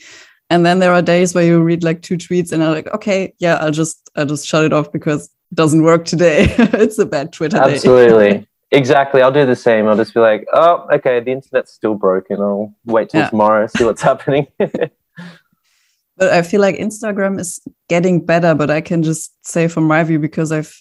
and 0.48 0.64
then 0.64 0.78
there 0.78 0.92
are 0.92 1.02
days 1.02 1.34
where 1.34 1.44
you 1.44 1.60
read 1.60 1.82
like 1.82 2.02
two 2.02 2.16
tweets 2.16 2.52
and 2.52 2.62
are 2.62 2.72
like, 2.72 2.92
okay, 2.94 3.34
yeah, 3.38 3.56
I'll 3.56 3.72
just 3.72 4.10
I'll 4.16 4.26
just 4.26 4.46
shut 4.46 4.64
it 4.64 4.72
off 4.72 4.92
because 4.92 5.24
it 5.24 5.54
doesn't 5.54 5.82
work 5.82 6.04
today. 6.04 6.54
it's 6.58 6.98
a 6.98 7.06
bad 7.06 7.32
Twitter 7.32 7.56
Absolutely. 7.56 8.46
exactly. 8.70 9.22
I'll 9.22 9.32
do 9.32 9.44
the 9.44 9.56
same. 9.56 9.88
I'll 9.88 9.96
just 9.96 10.14
be 10.14 10.20
like, 10.20 10.46
oh, 10.52 10.86
okay, 10.92 11.20
the 11.20 11.32
internet's 11.32 11.72
still 11.72 11.94
broken. 11.94 12.40
I'll 12.40 12.74
wait 12.84 13.10
till 13.10 13.22
yeah. 13.22 13.30
tomorrow, 13.30 13.66
see 13.66 13.84
what's 13.84 14.02
happening. 14.10 14.46
But 16.16 16.32
I 16.32 16.42
feel 16.42 16.60
like 16.60 16.76
Instagram 16.76 17.38
is 17.38 17.60
getting 17.88 18.24
better, 18.24 18.54
but 18.54 18.70
I 18.70 18.80
can 18.80 19.02
just 19.02 19.32
say 19.46 19.68
from 19.68 19.84
my 19.84 20.02
view 20.02 20.18
because 20.18 20.52
I've 20.52 20.76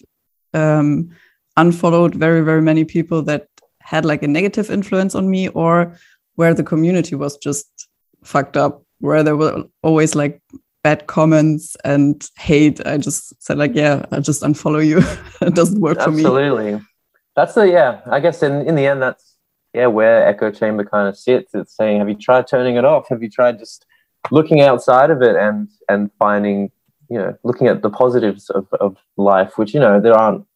um, 0.54 1.10
unfollowed 1.56 2.14
very, 2.14 2.42
very 2.42 2.62
many 2.62 2.84
people 2.84 3.22
that 3.22 3.48
had 3.80 4.04
like 4.04 4.22
a 4.22 4.28
negative 4.28 4.70
influence 4.70 5.14
on 5.14 5.30
me 5.30 5.48
or 5.48 5.96
where 6.34 6.54
the 6.54 6.64
community 6.64 7.14
was 7.14 7.36
just 7.36 7.88
fucked 8.24 8.56
up, 8.56 8.82
where 9.00 9.22
there 9.22 9.36
were 9.36 9.64
always 9.82 10.14
like 10.14 10.40
bad 10.82 11.06
comments 11.06 11.76
and 11.84 12.28
hate, 12.38 12.84
I 12.86 12.96
just 12.98 13.42
said 13.42 13.58
like, 13.58 13.74
yeah, 13.74 14.04
I'll 14.12 14.20
just 14.20 14.42
unfollow 14.42 14.86
you. 14.86 14.98
it 15.46 15.54
doesn't 15.54 15.80
work 15.80 15.98
Absolutely. 15.98 16.22
for 16.22 16.32
me. 16.32 16.44
Absolutely. 16.44 16.86
That's 17.34 17.54
the 17.54 17.68
yeah. 17.68 18.00
I 18.10 18.20
guess 18.20 18.42
in 18.42 18.66
in 18.66 18.74
the 18.74 18.86
end, 18.86 19.02
that's 19.02 19.36
yeah 19.74 19.86
where 19.86 20.26
echo 20.26 20.50
chamber 20.50 20.84
kind 20.84 21.08
of 21.08 21.16
sits. 21.18 21.54
It's 21.54 21.76
saying, 21.76 21.98
have 21.98 22.08
you 22.08 22.14
tried 22.14 22.46
turning 22.46 22.76
it 22.76 22.84
off? 22.84 23.08
Have 23.08 23.22
you 23.22 23.30
tried 23.30 23.58
just 23.58 23.85
looking 24.30 24.60
outside 24.60 25.10
of 25.10 25.22
it 25.22 25.36
and 25.36 25.68
and 25.88 26.10
finding 26.18 26.70
you 27.10 27.18
know 27.18 27.36
looking 27.44 27.66
at 27.68 27.82
the 27.82 27.90
positives 27.90 28.50
of 28.50 28.66
of 28.80 28.96
life, 29.16 29.56
which 29.56 29.74
you 29.74 29.80
know 29.80 30.00
there 30.00 30.14
aren't. 30.14 30.46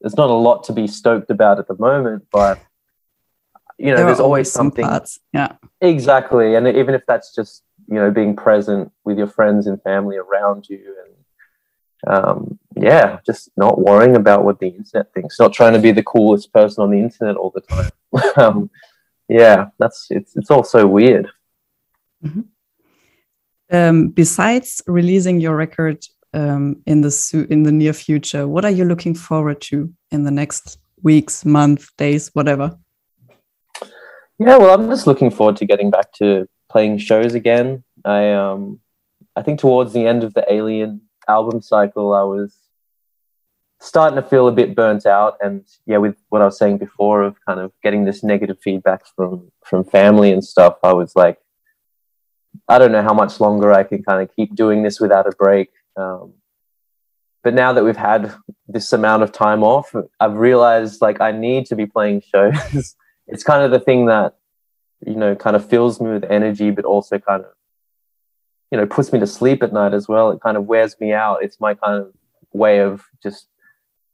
There's 0.00 0.16
not 0.16 0.28
a 0.28 0.34
lot 0.34 0.64
to 0.64 0.72
be 0.72 0.86
stoked 0.86 1.30
about 1.30 1.58
at 1.58 1.68
the 1.68 1.76
moment, 1.78 2.26
but 2.30 2.60
you 3.78 3.90
know, 3.90 3.96
there 3.96 4.06
there's 4.06 4.20
always 4.20 4.50
something. 4.52 4.84
Parts. 4.84 5.20
Yeah. 5.32 5.52
Exactly, 5.80 6.54
and 6.54 6.68
even 6.68 6.94
if 6.94 7.02
that's 7.06 7.34
just 7.34 7.62
you 7.88 7.96
know 7.96 8.10
being 8.10 8.36
present 8.36 8.92
with 9.04 9.18
your 9.18 9.26
friends 9.26 9.66
and 9.66 9.82
family 9.82 10.16
around 10.16 10.66
you 10.68 10.94
and 11.04 12.14
um, 12.14 12.58
yeah 12.76 13.18
just 13.24 13.50
not 13.56 13.80
worrying 13.80 14.16
about 14.16 14.44
what 14.44 14.58
the 14.60 14.68
internet 14.68 15.12
thinks 15.12 15.38
not 15.38 15.52
trying 15.52 15.72
to 15.72 15.78
be 15.78 15.92
the 15.92 16.02
coolest 16.02 16.52
person 16.52 16.82
on 16.82 16.90
the 16.90 16.98
internet 16.98 17.36
all 17.36 17.52
the 17.54 17.60
time 17.62 17.90
um, 18.36 18.70
yeah 19.28 19.66
that's 19.78 20.06
it's 20.10 20.36
it's 20.36 20.50
all 20.50 20.64
so 20.64 20.86
weird 20.86 21.28
mm-hmm. 22.24 22.42
Um, 23.72 24.08
besides 24.08 24.82
releasing 24.86 25.40
your 25.40 25.56
record 25.56 26.04
um, 26.34 26.82
in 26.86 27.00
the 27.00 27.46
in 27.50 27.62
the 27.62 27.72
near 27.72 27.92
future 27.92 28.46
what 28.46 28.64
are 28.64 28.70
you 28.70 28.84
looking 28.84 29.14
forward 29.14 29.60
to 29.60 29.92
in 30.10 30.24
the 30.24 30.30
next 30.30 30.78
weeks 31.02 31.44
month 31.44 31.88
days 31.96 32.30
whatever 32.34 32.76
yeah 34.38 34.56
well 34.56 34.78
i'm 34.78 34.88
just 34.88 35.06
looking 35.06 35.30
forward 35.30 35.56
to 35.56 35.64
getting 35.64 35.90
back 35.90 36.12
to 36.12 36.46
playing 36.68 36.98
shows 36.98 37.34
again. 37.34 37.82
I 38.04 38.32
um 38.32 38.80
I 39.34 39.42
think 39.42 39.60
towards 39.60 39.92
the 39.92 40.06
end 40.06 40.24
of 40.24 40.34
the 40.34 40.44
Alien 40.52 41.02
album 41.28 41.60
cycle, 41.62 42.14
I 42.14 42.22
was 42.22 42.56
starting 43.80 44.16
to 44.16 44.28
feel 44.28 44.48
a 44.48 44.52
bit 44.52 44.74
burnt 44.74 45.06
out, 45.06 45.36
and 45.40 45.64
yeah, 45.86 45.98
with 45.98 46.16
what 46.28 46.42
I 46.42 46.46
was 46.46 46.58
saying 46.58 46.78
before 46.78 47.22
of 47.22 47.36
kind 47.46 47.60
of 47.60 47.72
getting 47.82 48.04
this 48.04 48.22
negative 48.22 48.58
feedback 48.60 49.02
from 49.14 49.50
from 49.64 49.84
family 49.84 50.32
and 50.32 50.44
stuff, 50.44 50.76
I 50.82 50.92
was 50.92 51.14
like, 51.16 51.38
I 52.68 52.78
don't 52.78 52.92
know 52.92 53.02
how 53.02 53.14
much 53.14 53.40
longer 53.40 53.72
I 53.72 53.82
can 53.82 54.02
kind 54.02 54.22
of 54.22 54.34
keep 54.34 54.54
doing 54.54 54.82
this 54.82 55.00
without 55.00 55.26
a 55.26 55.32
break. 55.32 55.70
Um, 55.96 56.34
but 57.42 57.54
now 57.54 57.72
that 57.72 57.84
we've 57.84 57.96
had 57.96 58.34
this 58.66 58.92
amount 58.92 59.22
of 59.22 59.32
time 59.32 59.62
off, 59.62 59.94
I've 60.18 60.34
realized 60.34 61.00
like 61.00 61.20
I 61.20 61.32
need 61.32 61.66
to 61.66 61.76
be 61.76 61.86
playing 61.86 62.22
shows. 62.22 62.96
it's 63.26 63.44
kind 63.44 63.62
of 63.62 63.70
the 63.70 63.80
thing 63.80 64.06
that 64.06 64.34
you 65.04 65.14
know, 65.14 65.34
kind 65.34 65.56
of 65.56 65.68
fills 65.68 66.00
me 66.00 66.10
with 66.10 66.24
energy, 66.24 66.70
but 66.70 66.84
also 66.84 67.18
kind 67.18 67.44
of, 67.44 67.50
you 68.70 68.78
know, 68.78 68.86
puts 68.86 69.12
me 69.12 69.20
to 69.20 69.26
sleep 69.26 69.62
at 69.62 69.72
night 69.72 69.94
as 69.94 70.08
well. 70.08 70.30
It 70.30 70.40
kind 70.40 70.56
of 70.56 70.66
wears 70.66 70.98
me 71.00 71.12
out. 71.12 71.42
It's 71.42 71.60
my 71.60 71.74
kind 71.74 72.02
of 72.02 72.12
way 72.52 72.80
of 72.80 73.04
just 73.22 73.48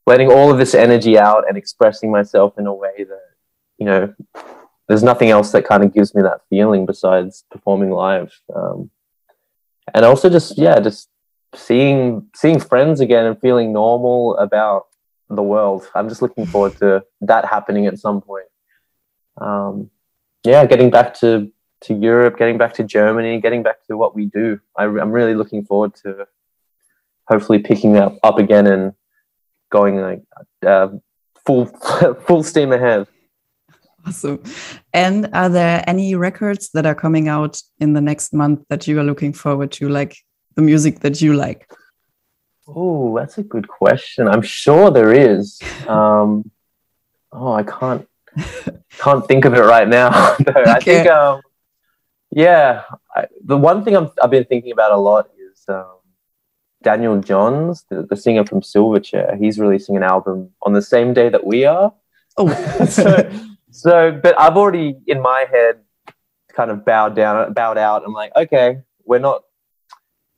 letting 0.06 0.30
all 0.30 0.50
of 0.50 0.58
this 0.58 0.74
energy 0.74 1.18
out 1.18 1.44
and 1.48 1.56
expressing 1.56 2.10
myself 2.10 2.58
in 2.58 2.66
a 2.66 2.74
way 2.74 3.04
that, 3.04 3.22
you 3.78 3.86
know, 3.86 4.14
there's 4.88 5.02
nothing 5.02 5.30
else 5.30 5.52
that 5.52 5.66
kind 5.66 5.84
of 5.84 5.94
gives 5.94 6.14
me 6.14 6.22
that 6.22 6.40
feeling 6.50 6.86
besides 6.86 7.44
performing 7.50 7.90
live. 7.90 8.32
Um, 8.54 8.90
and 9.94 10.04
also 10.04 10.28
just, 10.28 10.58
yeah, 10.58 10.78
just 10.80 11.08
seeing, 11.54 12.28
seeing 12.34 12.60
friends 12.60 13.00
again 13.00 13.26
and 13.26 13.40
feeling 13.40 13.72
normal 13.72 14.36
about 14.36 14.86
the 15.28 15.42
world. 15.42 15.88
I'm 15.94 16.08
just 16.08 16.22
looking 16.22 16.46
forward 16.46 16.76
to 16.78 17.04
that 17.22 17.44
happening 17.44 17.86
at 17.86 17.98
some 17.98 18.20
point. 18.20 18.46
Um, 19.40 19.90
yeah, 20.44 20.66
getting 20.66 20.90
back 20.90 21.14
to 21.20 21.50
to 21.82 21.94
Europe, 21.94 22.38
getting 22.38 22.58
back 22.58 22.74
to 22.74 22.84
Germany, 22.84 23.40
getting 23.40 23.62
back 23.62 23.84
to 23.86 23.96
what 23.96 24.14
we 24.14 24.26
do. 24.26 24.60
I, 24.76 24.84
am 24.84 25.10
really 25.10 25.34
looking 25.34 25.64
forward 25.64 25.94
to 26.04 26.26
hopefully 27.28 27.58
picking 27.58 27.96
up 27.96 28.18
up 28.22 28.38
again 28.38 28.66
and 28.66 28.92
going 29.70 30.00
like 30.00 30.22
uh, 30.64 30.88
full 31.44 31.66
full 32.26 32.42
steam 32.42 32.72
ahead. 32.72 33.06
Awesome. 34.06 34.42
And 34.92 35.28
are 35.32 35.48
there 35.48 35.84
any 35.86 36.14
records 36.14 36.70
that 36.74 36.86
are 36.86 36.94
coming 36.94 37.28
out 37.28 37.60
in 37.78 37.92
the 37.92 38.00
next 38.00 38.32
month 38.32 38.64
that 38.68 38.86
you 38.86 38.98
are 38.98 39.04
looking 39.04 39.32
forward 39.32 39.70
to, 39.72 39.88
like 39.88 40.16
the 40.56 40.62
music 40.62 41.00
that 41.00 41.20
you 41.20 41.34
like? 41.34 41.70
Oh, 42.66 43.16
that's 43.16 43.38
a 43.38 43.42
good 43.42 43.68
question. 43.68 44.28
I'm 44.28 44.42
sure 44.42 44.90
there 44.90 45.12
is. 45.12 45.60
Um, 45.88 46.50
oh, 47.32 47.52
I 47.52 47.64
can't 47.64 48.06
can't 48.98 49.26
think 49.26 49.44
of 49.44 49.54
it 49.54 49.60
right 49.60 49.88
now. 49.88 50.10
no, 50.46 50.52
okay. 50.60 50.70
I 50.70 50.80
think, 50.80 51.08
um, 51.08 51.42
yeah, 52.30 52.82
I, 53.14 53.26
the 53.44 53.56
one 53.56 53.84
thing 53.84 53.96
i 53.96 54.08
have 54.20 54.30
been 54.30 54.44
thinking 54.44 54.72
about 54.72 54.92
a 54.92 54.96
lot 54.96 55.28
is 55.38 55.64
um, 55.68 55.96
Daniel 56.82 57.20
Johns, 57.20 57.84
the, 57.90 58.06
the, 58.08 58.16
singer 58.16 58.44
from 58.44 58.60
Silverchair. 58.60 59.38
He's 59.38 59.58
releasing 59.58 59.96
an 59.96 60.02
album 60.02 60.50
on 60.62 60.72
the 60.72 60.82
same 60.82 61.12
day 61.12 61.28
that 61.28 61.44
we 61.44 61.64
are. 61.64 61.92
Oh, 62.36 62.48
so, 62.88 63.30
so, 63.72 64.18
but 64.22 64.40
I've 64.40 64.56
already 64.56 64.96
in 65.06 65.20
my 65.20 65.46
head 65.50 65.80
kind 66.52 66.70
of 66.70 66.84
bowed 66.84 67.16
down, 67.16 67.52
bowed 67.52 67.78
out. 67.78 68.04
I'm 68.04 68.12
like, 68.12 68.32
okay, 68.36 68.78
we're 69.04 69.18
not, 69.18 69.42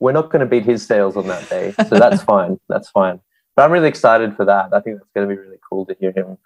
we're 0.00 0.12
not 0.12 0.30
going 0.30 0.40
to 0.40 0.46
beat 0.46 0.64
his 0.64 0.86
sales 0.86 1.16
on 1.16 1.26
that 1.28 1.48
day, 1.50 1.74
so 1.88 1.98
that's 1.98 2.22
fine. 2.22 2.58
That's 2.68 2.88
fine. 2.88 3.20
But 3.56 3.64
I'm 3.64 3.72
really 3.72 3.88
excited 3.88 4.34
for 4.36 4.44
that. 4.46 4.72
I 4.72 4.80
think 4.80 4.98
that's 4.98 5.10
going 5.14 5.28
to 5.28 5.34
be 5.34 5.40
really 5.40 5.58
cool 5.68 5.84
to 5.86 5.94
hear 6.00 6.12
him 6.12 6.38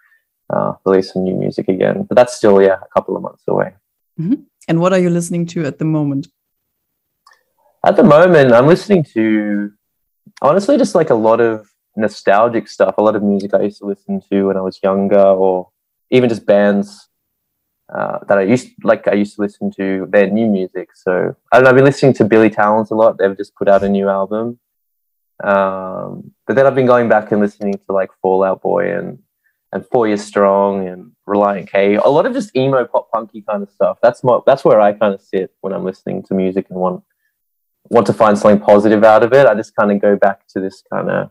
uh, 0.51 0.75
release 0.85 1.13
some 1.13 1.25
new 1.25 1.35
music 1.35 1.69
again. 1.69 2.05
But 2.05 2.17
that's 2.17 2.35
still 2.35 2.63
yeah 2.63 2.79
a 2.83 2.89
couple 2.95 3.17
of 3.17 3.23
months 3.23 3.45
away. 3.47 3.75
Mm-hmm. 4.21 4.43
And 4.69 4.81
what 4.81 4.93
are 4.93 4.99
you 4.99 5.11
listening 5.11 5.47
to 5.47 5.65
at 5.65 5.79
the 5.79 5.85
moment? 5.85 6.29
At 7.85 7.97
the 7.97 8.05
moment, 8.05 8.53
I'm 8.53 8.67
listening 8.67 9.05
to 9.15 9.73
honestly 10.43 10.77
just 10.77 10.95
like 10.95 11.11
a 11.11 11.15
lot 11.15 11.41
of 11.41 11.69
nostalgic 11.97 12.69
stuff, 12.69 12.97
a 12.99 13.03
lot 13.03 13.17
of 13.17 13.23
music 13.23 13.55
I 13.55 13.63
used 13.63 13.79
to 13.79 13.87
listen 13.87 14.21
to 14.31 14.49
when 14.49 14.57
I 14.57 14.61
was 14.61 14.79
younger, 14.83 15.21
or 15.21 15.69
even 16.11 16.29
just 16.29 16.47
bands 16.47 17.09
uh, 17.93 18.19
that 18.29 18.39
I 18.39 18.43
used 18.43 18.69
like 18.85 19.09
I 19.09 19.15
used 19.15 19.37
to 19.37 19.43
listen 19.43 19.71
to 19.73 20.07
their 20.11 20.29
new 20.29 20.47
music. 20.47 20.91
So 20.95 21.35
I 21.51 21.57
don't 21.57 21.65
know, 21.65 21.71
I've 21.71 21.77
been 21.77 21.85
listening 21.85 22.15
to 22.15 22.25
Billy 22.25 22.51
Talent 22.51 22.91
a 22.91 22.95
lot. 22.95 23.19
They've 23.19 23.37
just 23.37 23.55
put 23.55 23.69
out 23.69 23.83
a 23.83 23.89
new 23.89 24.09
album. 24.09 24.59
Um, 25.43 26.33
but 26.47 26.57
then 26.57 26.67
I've 26.67 26.75
been 26.75 26.87
going 26.87 27.09
back 27.09 27.31
and 27.33 27.41
listening 27.41 27.75
to 27.75 27.93
like 27.93 28.11
Fall 28.21 28.43
Out 28.43 28.61
Boy 28.61 28.97
and 28.97 29.21
and 29.73 29.87
Four 29.87 30.07
Years 30.07 30.25
Strong 30.25 30.89
and 30.89 31.13
Relient 31.27 31.69
K. 31.69 31.95
A 31.97 32.09
lot 32.09 32.27
of 32.27 32.33
just 32.33 32.57
emo 32.57 32.85
pop 32.85 33.11
punky 33.11 33.43
kind 33.43 33.63
of 33.63 33.71
stuff. 33.71 33.99
That's 34.03 34.25
my 34.25 34.41
that's 34.47 34.65
where 34.65 34.81
I 34.81 34.93
kind 34.93 35.15
of 35.15 35.21
sit 35.21 35.53
when 35.61 35.73
I'm 35.73 35.85
listening 35.85 36.23
to 36.25 36.35
music 36.35 36.67
and 36.71 36.79
want 36.79 37.03
want 37.85 38.07
to 38.07 38.13
find 38.13 38.37
something 38.37 38.61
positive 38.61 39.05
out 39.05 39.23
of 39.23 39.33
it. 39.33 39.47
I 39.47 39.55
just 39.55 39.75
kind 39.75 39.91
of 39.93 40.01
go 40.01 40.17
back 40.17 40.47
to 40.49 40.61
this 40.61 40.83
kind 40.93 41.11
of 41.11 41.31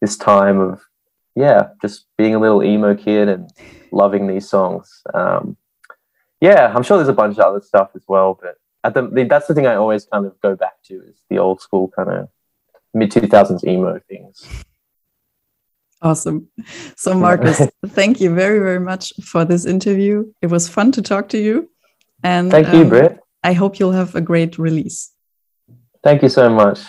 this 0.00 0.16
time 0.16 0.60
of 0.60 0.80
yeah, 1.34 1.68
just 1.82 2.06
being 2.16 2.34
a 2.34 2.38
little 2.38 2.62
emo 2.62 2.94
kid 2.94 3.28
and 3.28 3.50
loving 3.90 4.26
these 4.26 4.48
songs. 4.48 5.02
Um, 5.12 5.56
yeah, 6.40 6.72
I'm 6.74 6.82
sure 6.82 6.96
there's 6.96 7.08
a 7.08 7.12
bunch 7.12 7.38
of 7.38 7.44
other 7.44 7.60
stuff 7.60 7.90
as 7.94 8.02
well, 8.06 8.38
but 8.40 8.56
at 8.84 8.94
the, 8.94 9.26
that's 9.28 9.46
the 9.46 9.54
thing 9.54 9.66
I 9.66 9.74
always 9.76 10.04
kind 10.04 10.26
of 10.26 10.38
go 10.40 10.54
back 10.54 10.82
to 10.86 10.94
is 10.94 11.22
the 11.30 11.38
old 11.38 11.60
school 11.60 11.88
kind 11.88 12.10
of 12.10 12.28
mid 12.92 13.10
2000s 13.10 13.66
emo 13.66 14.00
things. 14.08 14.46
Awesome. 16.02 16.48
So, 16.96 17.14
Marcus, 17.14 17.62
thank 17.86 18.20
you 18.20 18.34
very, 18.34 18.58
very 18.58 18.80
much 18.80 19.12
for 19.22 19.44
this 19.46 19.64
interview. 19.64 20.30
It 20.42 20.48
was 20.48 20.68
fun 20.68 20.92
to 20.92 21.02
talk 21.02 21.30
to 21.30 21.38
you. 21.38 21.70
And 22.22 22.50
thank 22.50 22.68
you, 22.72 22.82
um, 22.82 22.88
Britt. 22.90 23.18
I 23.42 23.54
hope 23.54 23.78
you'll 23.78 23.92
have 23.92 24.14
a 24.14 24.20
great 24.20 24.58
release. 24.58 25.12
Thank 26.02 26.22
you 26.22 26.28
so 26.28 26.50
much. 26.50 26.80